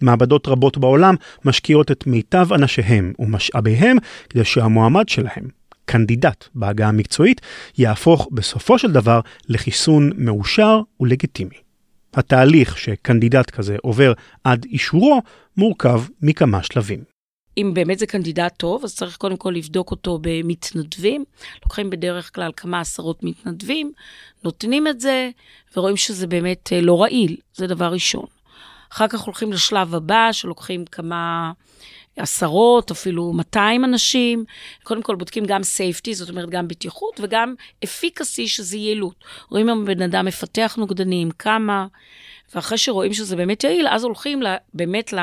מעבדות 0.00 0.48
רבות 0.48 0.78
בעולם 0.78 1.14
משקיעות 1.44 1.90
את 1.90 2.06
מיטב 2.06 2.52
אנשיהם 2.52 3.12
ומשאביהם 3.18 3.96
כדי 4.28 4.44
שהמועמד 4.44 5.08
שלהם, 5.08 5.48
קנדידט 5.84 6.44
בעגה 6.54 6.88
המקצועית, 6.88 7.40
יהפוך 7.78 8.28
בסופו 8.32 8.78
של 8.78 8.92
דבר 8.92 9.20
לחיסון 9.48 10.10
מאושר 10.16 10.80
ולגיטימי. 11.00 11.56
התהליך 12.14 12.78
שקנדידט 12.78 13.50
כזה 13.50 13.76
עובר 13.82 14.12
עד 14.44 14.64
אישורו 14.64 15.22
מורכב 15.56 16.02
מכמה 16.22 16.62
שלבים. 16.62 17.12
אם 17.56 17.70
באמת 17.74 17.98
זה 17.98 18.06
קנדידט 18.06 18.54
טוב, 18.56 18.84
אז 18.84 18.96
צריך 18.96 19.16
קודם 19.16 19.36
כל 19.36 19.52
לבדוק 19.56 19.90
אותו 19.90 20.18
במתנדבים. 20.22 21.24
לוקחים 21.62 21.90
בדרך 21.90 22.34
כלל 22.34 22.50
כמה 22.56 22.80
עשרות 22.80 23.22
מתנדבים, 23.22 23.92
נותנים 24.44 24.86
את 24.86 25.00
זה, 25.00 25.30
ורואים 25.76 25.96
שזה 25.96 26.26
באמת 26.26 26.72
אה, 26.72 26.80
לא 26.80 27.02
רעיל, 27.02 27.36
זה 27.54 27.66
דבר 27.66 27.92
ראשון. 27.92 28.26
אחר 28.92 29.08
כך 29.08 29.20
הולכים 29.20 29.52
לשלב 29.52 29.94
הבא, 29.94 30.28
שלוקחים 30.32 30.84
כמה 30.84 31.52
עשרות, 32.16 32.90
אפילו 32.90 33.32
200 33.32 33.84
אנשים. 33.84 34.44
קודם 34.82 35.02
כל 35.02 35.14
בודקים 35.14 35.44
גם 35.44 35.60
safety, 35.60 36.12
זאת 36.12 36.30
אומרת 36.30 36.50
גם 36.50 36.68
בטיחות, 36.68 37.20
וגם 37.22 37.54
efficacy, 37.84 38.46
שזה 38.46 38.76
יעילות. 38.76 39.24
רואים 39.50 39.68
אם 39.68 39.82
הבן 39.82 40.02
אדם 40.02 40.26
מפתח 40.26 40.74
נוגדנים, 40.78 41.30
כמה, 41.30 41.86
ואחרי 42.54 42.78
שרואים 42.78 43.14
שזה 43.14 43.36
באמת 43.36 43.64
יעיל, 43.64 43.88
אז 43.88 44.04
הולכים 44.04 44.42
באמת 44.74 45.14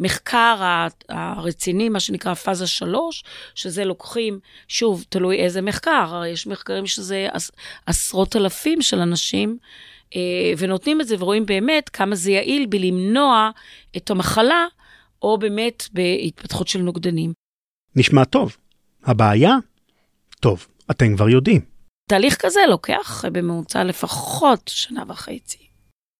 למחקר 0.00 0.86
הרציני, 1.08 1.88
מה 1.88 2.00
שנקרא 2.00 2.34
פאזה 2.34 2.66
3, 2.66 3.24
שזה 3.54 3.84
לוקחים, 3.84 4.38
שוב, 4.68 5.04
תלוי 5.08 5.36
איזה 5.36 5.60
מחקר, 5.60 6.22
יש 6.32 6.46
מחקרים 6.46 6.86
שזה 6.86 7.28
עשרות 7.86 8.36
אלפים 8.36 8.82
של 8.82 8.98
אנשים. 8.98 9.58
אה, 10.16 10.52
ונותנים 10.58 11.00
את 11.00 11.08
זה 11.08 11.16
ורואים 11.18 11.46
באמת 11.46 11.88
כמה 11.88 12.14
זה 12.14 12.30
יעיל 12.30 12.66
בלמנוע 12.66 13.50
את 13.96 14.10
המחלה, 14.10 14.66
או 15.22 15.38
באמת 15.38 15.88
בהתפתחות 15.92 16.68
של 16.68 16.82
נוגדנים. 16.82 17.32
נשמע 17.96 18.24
טוב. 18.24 18.56
הבעיה? 19.04 19.56
טוב, 20.40 20.66
אתם 20.90 21.16
כבר 21.16 21.28
יודעים. 21.28 21.60
תהליך 22.10 22.36
כזה 22.36 22.60
לוקח 22.68 23.24
בממוצע 23.32 23.84
לפחות 23.84 24.70
שנה 24.74 25.02
וחצי. 25.08 25.58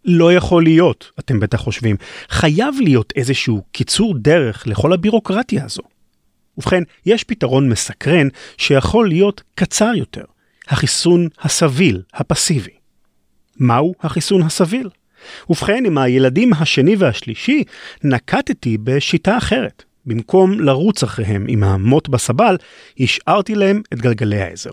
לא 0.05 0.33
יכול 0.33 0.63
להיות, 0.63 1.11
אתם 1.19 1.41
בטח 1.41 1.59
חושבים. 1.61 1.97
חייב 2.29 2.75
להיות 2.81 3.13
איזשהו 3.17 3.63
קיצור 3.73 4.15
דרך 4.19 4.67
לכל 4.67 4.93
הבירוקרטיה 4.93 5.65
הזו. 5.65 5.83
ובכן, 6.59 6.83
יש 7.07 7.25
פתרון 7.25 7.69
מסקרן 7.69 8.29
שיכול 8.57 9.09
להיות 9.09 9.43
קצר 9.55 9.91
יותר, 9.97 10.25
החיסון 10.69 11.29
הסביל, 11.39 12.03
הפסיבי. 12.15 12.75
מהו 13.57 13.95
החיסון 14.01 14.43
הסביל? 14.43 14.89
ובכן, 15.51 15.87
עם 15.87 15.99
הילדים 15.99 16.53
השני 16.53 16.97
והשלישי, 16.99 17.65
נקטתי 18.05 18.79
בשיטה 18.79 19.39
אחרת. 19.39 19.85
במקום 20.07 20.61
לרוץ 20.61 21.03
אחריהם 21.03 21.47
עם 21.49 21.65
המוט 21.65 22.09
בסבל, 22.09 22.57
השארתי 23.01 23.55
להם 23.55 23.83
את 23.93 23.99
גלגלי 23.99 24.41
העזר. 24.41 24.71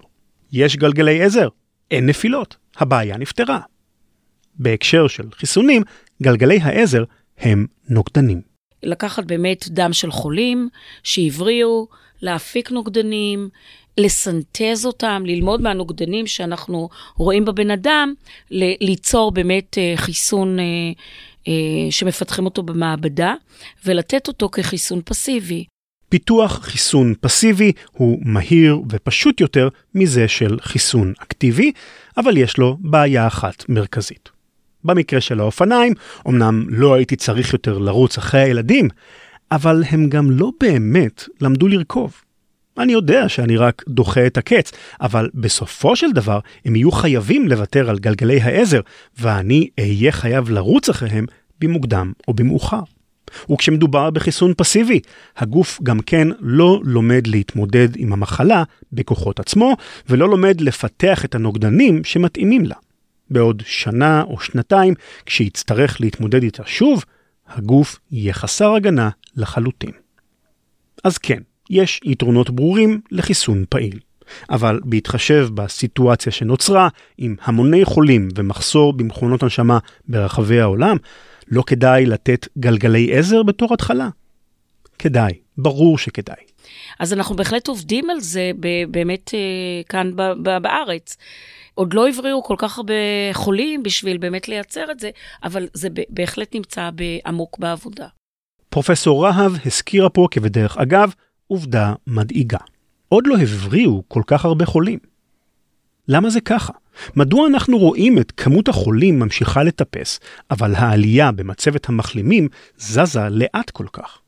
יש 0.52 0.76
גלגלי 0.76 1.24
עזר, 1.24 1.48
אין 1.92 2.06
נפילות, 2.06 2.56
הבעיה 2.78 3.18
נפתרה. 3.18 3.60
בהקשר 4.56 5.08
של 5.08 5.24
חיסונים, 5.32 5.84
גלגלי 6.24 6.60
העזר 6.62 7.04
הם 7.38 7.66
נוגדנים. 7.90 8.42
לקחת 8.84 9.24
באמת 9.26 9.68
דם 9.68 9.94
של 9.94 10.12
חולים 10.12 10.70
שהבריאו, 11.04 11.88
להפיק 12.22 12.72
נוגדנים, 12.72 13.50
לסנטז 13.98 14.86
אותם, 14.86 15.24
ללמוד 15.26 15.62
מהנוגדנים 15.62 16.28
שאנחנו 16.28 16.90
רואים 17.16 17.46
בבן 17.46 17.72
אדם, 17.72 18.14
ליצור 18.52 19.32
באמת 19.32 19.78
אה, 19.78 19.94
חיסון 19.96 20.60
אה, 20.60 20.66
אה, 21.48 21.92
שמפתחים 21.92 22.46
אותו 22.46 22.64
במעבדה, 22.64 23.34
ולתת 23.86 24.28
אותו 24.28 24.50
כחיסון 24.52 25.02
פסיבי. 25.06 25.66
פיתוח 26.10 26.60
חיסון 26.64 27.14
פסיבי 27.22 27.72
הוא 27.92 28.20
מהיר 28.26 28.82
ופשוט 28.90 29.42
יותר 29.42 29.70
מזה 29.96 30.28
של 30.28 30.58
חיסון 30.62 31.14
אקטיבי, 31.20 31.72
אבל 32.18 32.38
יש 32.38 32.58
לו 32.58 32.78
בעיה 32.80 33.28
אחת 33.28 33.70
מרכזית. 33.70 34.30
במקרה 34.84 35.22
של 35.22 35.40
האופניים, 35.40 35.94
אמנם 36.28 36.66
לא 36.70 36.94
הייתי 36.94 37.16
צריך 37.16 37.54
יותר 37.54 37.78
לרוץ 37.78 38.18
אחרי 38.18 38.42
הילדים, 38.42 38.88
אבל 39.52 39.84
הם 39.90 40.10
גם 40.10 40.32
לא 40.32 40.52
באמת 40.60 41.24
למדו 41.42 41.68
לרכוב. 41.68 42.22
אני 42.80 42.94
יודע 42.94 43.30
שאני 43.30 43.58
רק 43.58 43.84
דוחה 43.88 44.28
את 44.28 44.38
הקץ, 44.38 44.72
אבל 45.02 45.30
בסופו 45.34 45.96
של 45.96 46.12
דבר 46.12 46.40
הם 46.66 46.76
יהיו 46.76 46.92
חייבים 46.92 47.48
לוותר 47.48 47.90
על 47.90 48.00
גלגלי 48.00 48.42
העזר, 48.42 48.82
ואני 49.20 49.70
אהיה 49.80 50.12
חייב 50.12 50.50
לרוץ 50.50 50.90
אחריהם 50.90 51.26
במוקדם 51.60 52.12
או 52.28 52.34
במאוחר. 52.34 52.82
וכשמדובר 53.52 54.10
בחיסון 54.10 54.54
פסיבי, 54.58 55.00
הגוף 55.38 55.80
גם 55.84 56.00
כן 56.00 56.28
לא 56.40 56.82
לומד 56.84 57.28
להתמודד 57.28 57.90
עם 57.96 58.14
המחלה 58.14 58.64
בכוחות 58.94 59.40
עצמו, 59.40 59.76
ולא 60.10 60.30
לומד 60.30 60.62
לפתח 60.62 61.26
את 61.26 61.36
הנוגדנים 61.36 62.04
שמתאימים 62.04 62.66
לה. 62.66 62.76
בעוד 63.30 63.64
שנה 63.66 64.22
או 64.22 64.40
שנתיים, 64.40 64.94
כשיצטרך 65.26 66.02
להתמודד 66.02 66.44
איתה 66.44 66.64
שוב, 66.66 67.04
הגוף 67.48 68.00
יהיה 68.12 68.34
חסר 68.34 68.74
הגנה 68.74 69.10
לחלוטין. 69.36 69.92
אז 71.04 71.18
כן, 71.18 71.40
יש 71.70 72.00
יתרונות 72.04 72.50
ברורים 72.50 73.02
לחיסון 73.12 73.66
פעיל. 73.70 74.00
אבל 74.50 74.80
בהתחשב 74.84 75.48
בסיטואציה 75.54 76.32
שנוצרה, 76.32 76.88
עם 77.18 77.36
המוני 77.42 77.86
חולים 77.86 78.30
ומחסור 78.36 78.94
במכונות 78.94 79.44
הנשמה 79.44 79.80
ברחבי 80.08 80.60
העולם, 80.60 80.98
לא 81.48 81.64
כדאי 81.68 82.06
לתת 82.06 82.48
גלגלי 82.58 83.18
עזר 83.18 83.44
בתור 83.44 83.74
התחלה? 83.74 84.10
כדאי, 85.00 85.34
ברור 85.58 85.98
שכדאי. 85.98 86.44
אז 87.00 87.14
אנחנו 87.14 87.36
בהחלט 87.36 87.68
עובדים 87.68 88.10
על 88.10 88.20
זה 88.20 88.52
באמת 88.92 89.34
אה, 89.34 89.40
כאן 89.90 90.12
בארץ. 90.62 91.18
עוד 91.74 91.94
לא 91.94 92.10
הבריאו 92.10 92.44
כל 92.44 92.56
כך 92.58 92.78
הרבה 92.78 92.94
חולים 93.34 93.84
בשביל 93.84 94.18
באמת 94.18 94.48
לייצר 94.48 94.92
את 94.92 95.00
זה, 95.00 95.10
אבל 95.44 95.68
זה 95.74 95.88
בהחלט 96.10 96.56
נמצא 96.56 96.90
עמוק 97.26 97.60
בעבודה. 97.60 98.08
פרופסור 98.70 99.26
רהב 99.26 99.52
הזכירה 99.66 100.10
פה 100.10 100.28
כבדרך 100.32 100.78
אגב 100.78 101.12
עובדה 101.48 101.94
מדאיגה. 102.08 102.58
עוד 103.10 103.28
לא 103.28 103.38
הבריאו 103.38 104.04
כל 104.08 104.22
כך 104.28 104.46
הרבה 104.46 104.66
חולים. 104.66 105.00
למה 106.08 106.30
זה 106.30 106.42
ככה? 106.42 106.74
מדוע 107.16 107.48
אנחנו 107.48 107.78
רואים 107.78 108.20
את 108.20 108.32
כמות 108.32 108.68
החולים 108.68 109.20
ממשיכה 109.20 109.64
לטפס, 109.64 110.20
אבל 110.52 110.76
העלייה 110.76 111.32
במצבת 111.32 111.90
המחלימים 111.90 112.48
זזה 112.78 113.30
לאט 113.30 113.70
כל 113.70 113.86
כך? 113.94 114.20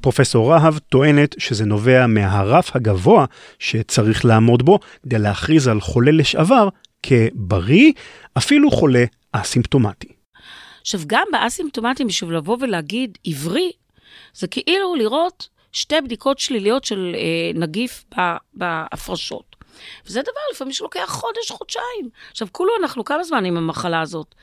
פרופסור 0.00 0.52
רהב 0.52 0.78
טוענת 0.78 1.34
שזה 1.38 1.64
נובע 1.64 2.06
מהרף 2.06 2.76
הגבוה 2.76 3.24
שצריך 3.58 4.24
לעמוד 4.24 4.62
בו 4.62 4.78
כדי 5.02 5.18
להכריז 5.18 5.68
על 5.68 5.80
חולה 5.80 6.10
לשעבר 6.10 6.68
כבריא, 7.02 7.92
אפילו 8.38 8.70
חולה 8.70 9.04
אסימפטומטי. 9.32 10.08
עכשיו, 10.80 11.00
גם 11.06 11.26
באסימפטומטים, 11.32 12.06
בשביל 12.06 12.36
לבוא 12.36 12.56
ולהגיד 12.60 13.18
עברי, 13.26 13.70
זה 14.34 14.46
כאילו 14.46 14.94
לראות 14.94 15.48
שתי 15.72 16.00
בדיקות 16.00 16.38
שליליות 16.38 16.84
של 16.84 17.12
אה, 17.14 17.60
נגיף 17.60 18.04
בהפרשות. 18.54 19.56
וזה 20.06 20.22
דבר 20.22 20.40
לפעמים 20.52 20.72
שלוקח 20.72 21.06
חודש, 21.08 21.50
חודשיים. 21.50 22.10
עכשיו, 22.30 22.48
כולו 22.52 22.72
אנחנו 22.82 23.04
כמה 23.04 23.24
זמן 23.24 23.44
עם 23.44 23.56
המחלה 23.56 24.00
הזאת? 24.00 24.34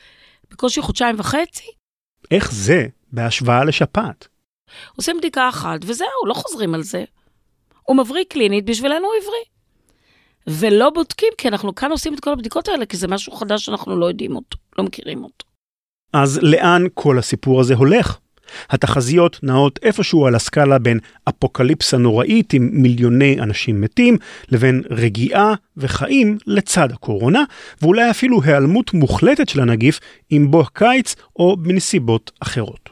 בקושי 0.51 0.81
חודשיים 0.81 1.15
וחצי? 1.19 1.71
איך 2.31 2.51
זה 2.51 2.87
בהשוואה 3.11 3.63
לשפעת? 3.63 4.27
עושים 4.95 5.17
בדיקה 5.17 5.49
אחת, 5.49 5.79
וזהו, 5.83 6.25
לא 6.25 6.33
חוזרים 6.33 6.75
על 6.75 6.83
זה. 6.83 7.03
הוא 7.83 7.97
מבריא 7.97 8.23
קלינית, 8.29 8.65
בשבילנו 8.65 9.05
הוא 9.05 9.13
עברי. 9.21 9.43
ולא 10.59 10.89
בודקים, 10.89 11.33
כי 11.37 11.47
אנחנו 11.47 11.75
כאן 11.75 11.91
עושים 11.91 12.13
את 12.13 12.19
כל 12.19 12.31
הבדיקות 12.31 12.67
האלה, 12.67 12.85
כי 12.85 12.97
זה 12.97 13.07
משהו 13.07 13.33
חדש 13.33 13.65
שאנחנו 13.65 13.99
לא 13.99 14.05
יודעים 14.05 14.35
אותו, 14.35 14.57
לא 14.77 14.83
מכירים 14.83 15.23
אותו. 15.23 15.45
אז 16.13 16.39
לאן 16.41 16.85
כל 16.93 17.19
הסיפור 17.19 17.59
הזה 17.61 17.75
הולך? 17.75 18.17
התחזיות 18.69 19.39
נעות 19.43 19.79
איפשהו 19.83 20.27
על 20.27 20.35
הסקאלה 20.35 20.79
בין 20.79 20.99
אפוקליפסה 21.29 21.97
נוראית 21.97 22.53
עם 22.53 22.69
מיליוני 22.71 23.41
אנשים 23.41 23.81
מתים, 23.81 24.17
לבין 24.51 24.81
רגיעה 24.89 25.53
וחיים 25.77 26.37
לצד 26.47 26.91
הקורונה, 26.91 27.43
ואולי 27.81 28.09
אפילו 28.09 28.43
היעלמות 28.43 28.93
מוחלטת 28.93 29.49
של 29.49 29.61
הנגיף 29.61 29.99
עם 30.29 30.51
בוא 30.51 30.65
קיץ 30.73 31.15
או 31.35 31.57
בנסיבות 31.57 32.31
אחרות. 32.39 32.89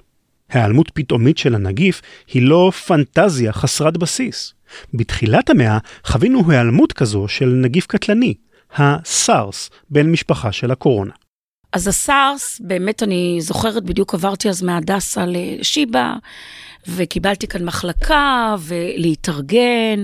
היעלמות 0.49 0.91
פתאומית 0.93 1.37
של 1.37 1.55
הנגיף 1.55 2.01
היא 2.33 2.41
לא 2.41 2.71
פנטזיה 2.87 3.53
חסרת 3.53 3.97
בסיס. 3.97 4.53
בתחילת 4.93 5.49
המאה 5.49 5.77
חווינו 6.05 6.51
היעלמות 6.51 6.93
כזו 6.93 7.27
של 7.27 7.45
נגיף 7.45 7.85
קטלני, 7.85 8.33
הסארס, 8.75 9.69
בן 9.89 10.11
משפחה 10.11 10.51
של 10.51 10.71
הקורונה. 10.71 11.11
אז 11.71 11.87
הסארס, 11.87 12.61
באמת 12.63 13.03
אני 13.03 13.37
זוכרת, 13.41 13.83
בדיוק 13.83 14.13
עברתי 14.13 14.49
אז 14.49 14.61
מהדסה 14.61 15.25
לשיבא, 15.27 16.13
וקיבלתי 16.87 17.47
כאן 17.47 17.65
מחלקה, 17.65 18.55
ולהתארגן, 18.59 20.03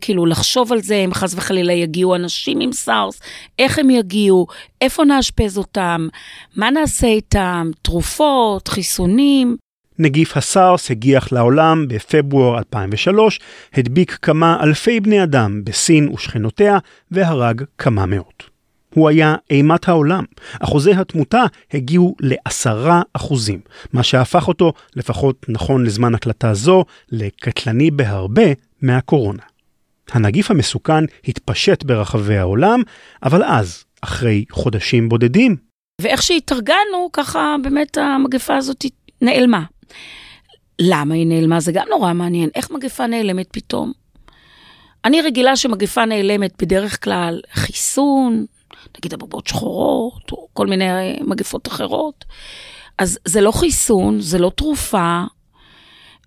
כאילו 0.00 0.26
לחשוב 0.26 0.72
על 0.72 0.82
זה, 0.82 0.94
אם 0.94 1.14
חס 1.14 1.34
וחלילה 1.34 1.72
יגיעו 1.72 2.14
אנשים 2.14 2.60
עם 2.60 2.72
סארס, 2.72 3.20
איך 3.58 3.78
הם 3.78 3.90
יגיעו, 3.90 4.46
איפה 4.80 5.04
נאשפז 5.04 5.58
אותם, 5.58 6.08
מה 6.56 6.70
נעשה 6.70 7.06
איתם, 7.06 7.70
תרופות, 7.82 8.68
חיסונים. 8.68 9.56
נגיף 9.98 10.36
הסארס 10.36 10.90
הגיח 10.90 11.32
לעולם 11.32 11.88
בפברואר 11.88 12.58
2003, 12.58 13.40
הדביק 13.74 14.18
כמה 14.22 14.62
אלפי 14.62 15.00
בני 15.00 15.22
אדם 15.22 15.64
בסין 15.64 16.08
ושכנותיה 16.08 16.78
והרג 17.10 17.62
כמה 17.78 18.06
מאות. 18.06 18.53
הוא 18.94 19.08
היה 19.08 19.34
אימת 19.50 19.88
העולם. 19.88 20.24
אחוזי 20.60 20.92
התמותה 20.92 21.44
הגיעו 21.74 22.16
לעשרה 22.20 23.02
אחוזים, 23.12 23.60
מה 23.92 24.02
שהפך 24.02 24.48
אותו, 24.48 24.72
לפחות 24.96 25.46
נכון 25.48 25.84
לזמן 25.84 26.14
הקלטה 26.14 26.54
זו, 26.54 26.84
לקטלני 27.12 27.90
בהרבה 27.90 28.52
מהקורונה. 28.82 29.42
הנגיף 30.12 30.50
המסוכן 30.50 31.04
התפשט 31.28 31.82
ברחבי 31.82 32.36
העולם, 32.36 32.82
אבל 33.22 33.42
אז, 33.44 33.84
אחרי 34.00 34.44
חודשים 34.50 35.08
בודדים. 35.08 35.56
ואיך 36.00 36.22
שהתארגנו, 36.22 37.10
ככה 37.12 37.56
באמת 37.62 37.98
המגפה 37.98 38.56
הזאת 38.56 38.84
נעלמה. 39.22 39.62
למה 40.78 41.14
היא 41.14 41.26
נעלמה? 41.26 41.60
זה 41.60 41.72
גם 41.72 41.86
נורא 41.90 42.12
מעניין. 42.12 42.50
איך 42.54 42.70
מגפה 42.70 43.06
נעלמת 43.06 43.46
פתאום? 43.52 43.92
אני 45.04 45.22
רגילה 45.22 45.56
שמגפה 45.56 46.04
נעלמת 46.04 46.62
בדרך 46.62 47.04
כלל 47.04 47.40
חיסון, 47.52 48.44
נגיד 48.98 49.14
אבובות 49.14 49.46
שחורות, 49.46 50.32
או 50.32 50.48
כל 50.52 50.66
מיני 50.66 51.18
מגפות 51.20 51.68
אחרות. 51.68 52.24
אז 52.98 53.18
זה 53.24 53.40
לא 53.40 53.52
חיסון, 53.52 54.20
זה 54.20 54.38
לא 54.38 54.50
תרופה, 54.56 55.22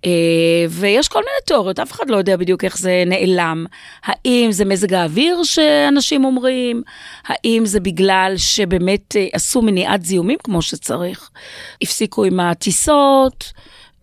אה, 0.06 0.66
ויש 0.70 1.08
כל 1.08 1.20
מיני 1.20 1.42
תיאוריות, 1.46 1.80
אף 1.80 1.92
אחד 1.92 2.10
לא 2.10 2.18
יודע 2.18 2.38
בדיוק 2.38 2.64
איך 2.64 2.78
זה 2.78 3.04
נעלם. 3.06 3.66
האם 4.04 4.48
זה 4.52 4.66
מזג 4.66 4.94
האוויר 4.94 5.44
שאנשים 5.44 6.26
אומרים? 6.26 6.82
האם 7.26 7.66
זה 7.66 7.80
בגלל 7.80 8.34
שבאמת 8.38 9.16
אה, 9.16 9.28
עשו 9.34 9.62
מניעת 9.62 10.06
זיהומים 10.06 10.38
כמו 10.44 10.62
שצריך? 10.62 11.30
הפסיקו 11.82 12.24
עם 12.24 12.40
הטיסות? 12.40 13.54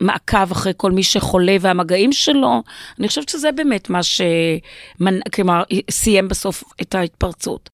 מעקב 0.01 0.53
אחרי 0.53 0.73
כל 0.77 0.93
מי 0.93 1.03
שחולה 1.03 1.57
והמגעים 1.61 2.12
שלו. 2.12 2.62
אני 2.99 3.09
חושבת 3.09 3.29
שזה 3.29 3.53
באמת 3.53 3.90
מה 3.90 4.01
שכלומר, 4.03 5.62
סיים 5.90 6.29
בסוף 6.29 6.64
את 6.83 6.95
ההתפרצות. 6.95 7.73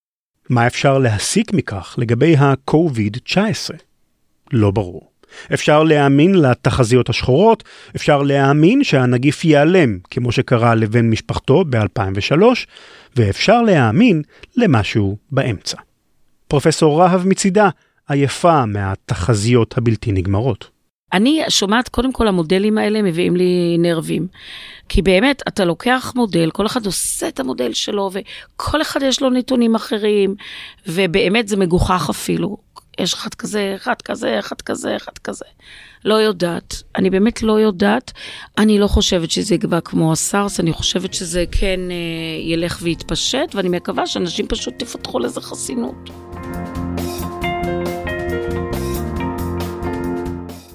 מה 0.50 0.66
אפשר 0.66 0.98
להסיק 0.98 1.52
מכך 1.52 1.94
לגבי 1.98 2.36
ה-COVID-19? 2.36 3.74
לא 4.52 4.70
ברור. 4.70 5.10
אפשר 5.54 5.82
להאמין 5.82 6.34
לתחזיות 6.34 7.08
השחורות, 7.08 7.64
אפשר 7.96 8.22
להאמין 8.22 8.84
שהנגיף 8.84 9.44
ייעלם, 9.44 9.98
כמו 10.10 10.32
שקרה 10.32 10.74
לבן 10.74 11.10
משפחתו 11.10 11.64
ב-2003, 11.64 12.42
ואפשר 13.16 13.62
להאמין 13.62 14.22
למשהו 14.56 15.16
באמצע. 15.30 15.76
פרופסור 16.48 17.00
רהב 17.00 17.26
מצידה 17.26 17.68
עייפה 18.08 18.66
מהתחזיות 18.66 19.78
הבלתי 19.78 20.12
נגמרות. 20.12 20.70
אני 21.12 21.42
שומעת, 21.48 21.88
קודם 21.88 22.12
כל 22.12 22.28
המודלים 22.28 22.78
האלה 22.78 23.02
מביאים 23.02 23.36
לי 23.36 23.76
נרבים. 23.78 24.26
כי 24.88 25.02
באמת, 25.02 25.42
אתה 25.48 25.64
לוקח 25.64 26.12
מודל, 26.16 26.50
כל 26.50 26.66
אחד 26.66 26.86
עושה 26.86 27.28
את 27.28 27.40
המודל 27.40 27.72
שלו, 27.72 28.10
וכל 28.12 28.82
אחד 28.82 29.02
יש 29.02 29.22
לו 29.22 29.30
נתונים 29.30 29.74
אחרים, 29.74 30.34
ובאמת 30.86 31.48
זה 31.48 31.56
מגוחך 31.56 32.06
אפילו. 32.10 32.56
יש 33.00 33.14
אחד 33.14 33.34
כזה, 33.34 33.72
אחד 33.76 34.02
כזה, 34.04 34.38
אחד 34.38 34.60
כזה, 34.60 34.96
אחד 34.96 35.18
כזה. 35.24 35.44
לא 36.04 36.14
יודעת. 36.14 36.82
אני 36.96 37.10
באמת 37.10 37.42
לא 37.42 37.60
יודעת. 37.60 38.12
אני 38.58 38.78
לא 38.78 38.86
חושבת 38.86 39.30
שזה 39.30 39.54
יגבה 39.54 39.80
כמו 39.80 40.12
הסארס, 40.12 40.60
אני 40.60 40.72
חושבת 40.72 41.14
שזה 41.14 41.44
כן 41.52 41.80
אה, 41.90 42.50
ילך 42.52 42.78
ויתפשט, 42.82 43.54
ואני 43.54 43.68
מקווה 43.68 44.06
שאנשים 44.06 44.46
פשוט 44.46 44.74
תפתחו 44.78 45.18
לזה 45.18 45.40
חסינות. 45.40 46.10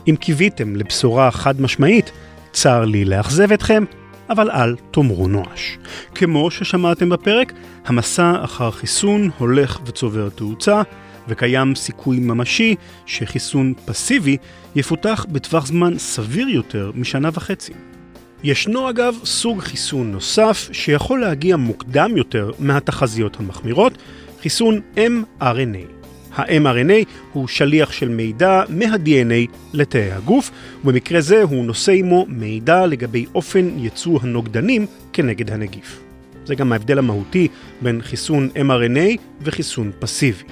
אם 0.08 0.16
קיוויתם 0.16 0.76
לבשורה 0.76 1.32
חד 1.32 1.62
משמעית, 1.62 2.12
צר 2.52 2.86
לי 2.86 3.06
לאכזב 3.06 3.52
אתכם, 3.52 3.84
אבל 4.30 4.52
אל 4.52 4.76
תאמרו 4.92 5.28
נואש. 5.28 5.78
כמו 6.16 6.52
ששמעתם 6.52 7.10
בפרק, 7.10 7.54
המסע 7.86 8.44
אחר 8.44 8.72
חיסון 8.72 9.30
הולך 9.38 9.80
וצובר 9.86 10.30
תאוצה, 10.30 10.82
וקיים 11.28 11.76
סיכוי 11.76 12.20
ממשי 12.20 12.76
שחיסון 13.06 13.74
פסיבי 13.86 14.38
יפותח 14.76 15.26
בטווח 15.30 15.66
זמן 15.66 15.98
סביר 15.98 16.50
יותר 16.50 16.92
משנה 16.96 17.30
וחצי. 17.34 17.74
ישנו 18.44 18.90
אגב 18.90 19.16
סוג 19.24 19.62
חיסון 19.62 20.12
נוסף 20.12 20.70
שיכול 20.72 21.22
להגיע 21.22 21.56
מוקדם 21.58 22.18
יותר 22.18 22.52
מהתחזיות 22.60 23.40
המחמירות, 23.40 23.98
חיסון 24.42 24.82
mRNA. 24.96 26.05
ה-mRNA 26.36 27.06
הוא 27.34 27.48
שליח 27.48 27.92
של 27.92 28.10
מידע 28.10 28.64
מה-DNA 28.70 29.52
לתאי 29.74 30.12
הגוף, 30.12 30.52
ובמקרה 30.84 31.22
זה 31.22 31.44
הוא 31.44 31.66
נושא 31.66 31.92
עמו 31.92 32.26
מידע 32.30 32.86
לגבי 32.86 33.26
אופן 33.36 33.70
ייצוא 33.78 34.20
הנוגדנים 34.22 34.86
כנגד 35.14 35.52
הנגיף. 35.52 36.02
זה 36.46 36.56
גם 36.56 36.72
ההבדל 36.72 36.98
המהותי 36.98 37.48
בין 37.82 38.02
חיסון 38.02 38.50
mRNA 38.56 39.20
וחיסון 39.42 39.92
פסיבי. 40.00 40.44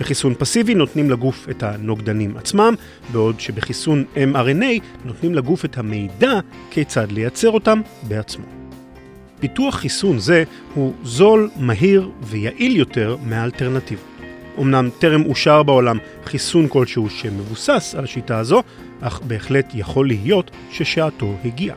בחיסון 0.00 0.34
פסיבי 0.38 0.74
נותנים 0.74 1.10
לגוף 1.10 1.46
את 1.50 1.62
הנוגדנים 1.62 2.36
עצמם, 2.36 2.74
בעוד 3.12 3.40
שבחיסון 3.40 4.04
mRNA 4.32 4.82
נותנים 5.04 5.34
לגוף 5.34 5.64
את 5.64 5.78
המידע 5.78 6.40
כיצד 6.70 7.12
לייצר 7.12 7.50
אותם 7.50 7.80
בעצמו. 8.08 8.44
פיתוח 9.40 9.74
חיסון 9.74 10.18
זה 10.18 10.44
הוא 10.74 10.92
זול, 11.04 11.50
מהיר 11.56 12.10
ויעיל 12.22 12.76
יותר 12.76 13.16
מהאלטרנטיבות. 13.22 14.09
אמנם 14.60 14.90
טרם 14.98 15.26
אושר 15.26 15.62
בעולם 15.62 15.98
חיסון 16.24 16.68
כלשהו 16.68 17.10
שמבוסס 17.10 17.94
על 17.98 18.04
השיטה 18.04 18.38
הזו, 18.38 18.62
אך 19.00 19.20
בהחלט 19.20 19.70
יכול 19.74 20.06
להיות 20.06 20.50
ששעתו 20.70 21.34
הגיעה. 21.44 21.76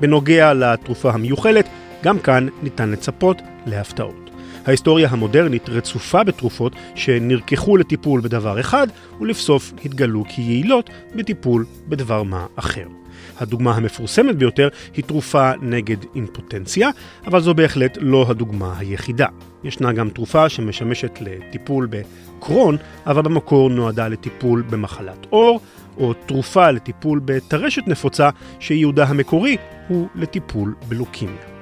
בנוגע 0.00 0.54
לתרופה 0.54 1.10
המיוחלת, 1.10 1.68
גם 2.04 2.18
כאן 2.18 2.46
ניתן 2.62 2.90
לצפות 2.90 3.42
להפתעות. 3.66 4.30
ההיסטוריה 4.66 5.08
המודרנית 5.10 5.68
רצופה 5.68 6.24
בתרופות 6.24 6.72
שנרקחו 6.94 7.76
לטיפול 7.76 8.20
בדבר 8.20 8.60
אחד, 8.60 8.86
ולבסוף 9.20 9.72
התגלו 9.84 10.24
כיעילות 10.28 10.90
בטיפול 11.14 11.64
בדבר 11.88 12.22
מה 12.22 12.46
אחר. 12.56 12.86
הדוגמה 13.38 13.74
המפורסמת 13.74 14.36
ביותר 14.36 14.68
היא 14.94 15.04
תרופה 15.04 15.50
נגד 15.62 15.96
אימפוטנציה, 16.14 16.88
אבל 17.26 17.40
זו 17.40 17.54
בהחלט 17.54 17.98
לא 18.00 18.26
הדוגמה 18.28 18.74
היחידה. 18.78 19.26
ישנה 19.64 19.92
גם 19.92 20.10
תרופה 20.10 20.48
שמשמשת 20.48 21.18
לטיפול 21.20 21.88
בקרון, 21.90 22.76
אבל 23.06 23.22
במקור 23.22 23.70
נועדה 23.70 24.08
לטיפול 24.08 24.62
במחלת 24.70 25.26
עור, 25.30 25.60
או 25.96 26.12
תרופה 26.12 26.70
לטיפול 26.70 27.20
בטרשת 27.24 27.82
נפוצה, 27.86 28.30
שייעודה 28.60 29.04
המקורי 29.04 29.56
הוא 29.88 30.08
לטיפול 30.14 30.74
בלוקימיה. 30.88 31.53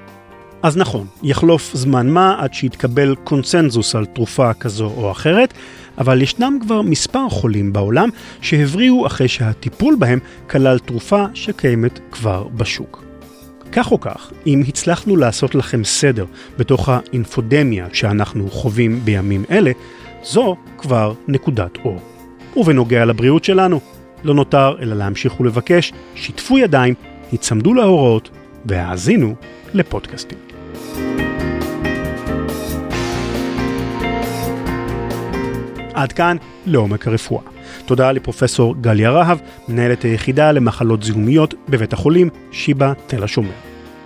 אז 0.63 0.77
נכון, 0.77 1.07
יחלוף 1.23 1.71
זמן 1.75 2.09
מה 2.09 2.37
עד 2.39 2.55
שיתקבל 2.55 3.15
קונצנזוס 3.25 3.95
על 3.95 4.07
תרופה 4.07 4.55
כזו 4.55 4.93
או 4.97 5.11
אחרת, 5.11 5.55
אבל 5.99 6.23
ישנם 6.23 6.59
כבר 6.61 6.83
מספר 6.83 7.29
חולים 7.29 7.73
בעולם 7.73 8.09
שהבריאו 8.41 9.07
אחרי 9.07 9.29
שהטיפול 9.29 9.97
בהם 9.99 10.19
כלל 10.51 10.79
תרופה 10.79 11.25
שקיימת 11.35 11.99
כבר 12.11 12.47
בשוק. 12.57 13.05
כך 13.73 13.93
או 13.93 14.01
כך, 14.01 14.33
אם 14.47 14.63
הצלחנו 14.69 15.17
לעשות 15.17 15.55
לכם 15.55 15.85
סדר 15.85 16.25
בתוך 16.59 16.89
האינפודמיה 16.89 17.87
שאנחנו 17.93 18.51
חווים 18.51 19.01
בימים 19.05 19.45
אלה, 19.51 19.73
זו 20.25 20.57
כבר 20.79 21.13
נקודת 21.29 21.79
אור. 21.85 22.01
ובנוגע 22.57 23.05
לבריאות 23.05 23.45
שלנו, 23.45 23.81
לא 24.25 24.35
נותר 24.35 24.75
אלא 24.81 24.97
להמשיך 24.97 25.41
ולבקש, 25.41 25.93
שיתפו 26.15 26.59
ידיים, 26.59 26.95
היצמדו 27.33 27.75
להוראות 27.75 28.31
והאזינו 28.67 29.35
לפודקאסטים. 29.75 30.52
עד 35.95 36.13
כאן 36.13 36.37
לעומק 36.67 37.07
הרפואה. 37.07 37.43
תודה 37.87 38.13
לפרופסור 38.13 38.75
גליה 38.81 39.11
רהב, 39.11 39.39
מנהלת 39.69 40.03
היחידה 40.03 40.53
למחלות 40.53 41.03
זיהומיות 41.03 41.55
בבית 41.69 41.93
החולים 41.93 42.29
שיבא 42.53 42.93
תל 43.07 43.25
השומר. 43.25 43.51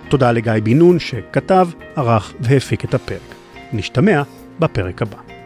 תודה 0.09 0.31
לגיא 0.31 0.53
בן 0.63 0.77
נון 0.77 0.99
שכתב, 0.99 1.67
ערך 1.95 2.33
והפיק 2.39 2.85
את 2.85 2.93
הפרק. 2.93 3.35
נשתמע 3.73 4.21
בפרק 4.59 5.01
הבא. 5.01 5.36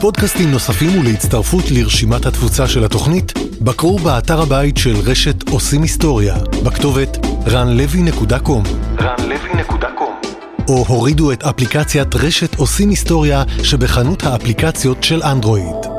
לפודקאסטים 0.00 0.50
נוספים 0.50 0.98
ולהצטרפות 0.98 1.64
לרשימת 1.70 2.26
התפוצה 2.26 2.68
של 2.68 2.84
התוכנית, 2.84 3.32
בקרו 3.60 3.98
באתר 3.98 4.40
הבית 4.42 4.76
של 4.76 4.96
רשת 4.96 5.48
עושים 5.48 5.82
היסטוריה, 5.82 6.36
בכתובת 6.64 7.26
ranlevy.com 7.46 8.68
ranlevy.com 8.98 10.28
או 10.68 10.84
הורידו 10.88 11.32
את 11.32 11.42
אפליקציית 11.42 12.14
רשת 12.14 12.54
עושים 12.54 12.88
היסטוריה 12.90 13.42
שבחנות 13.62 14.22
האפליקציות 14.22 15.04
של 15.04 15.22
אנדרואיד. 15.22 15.89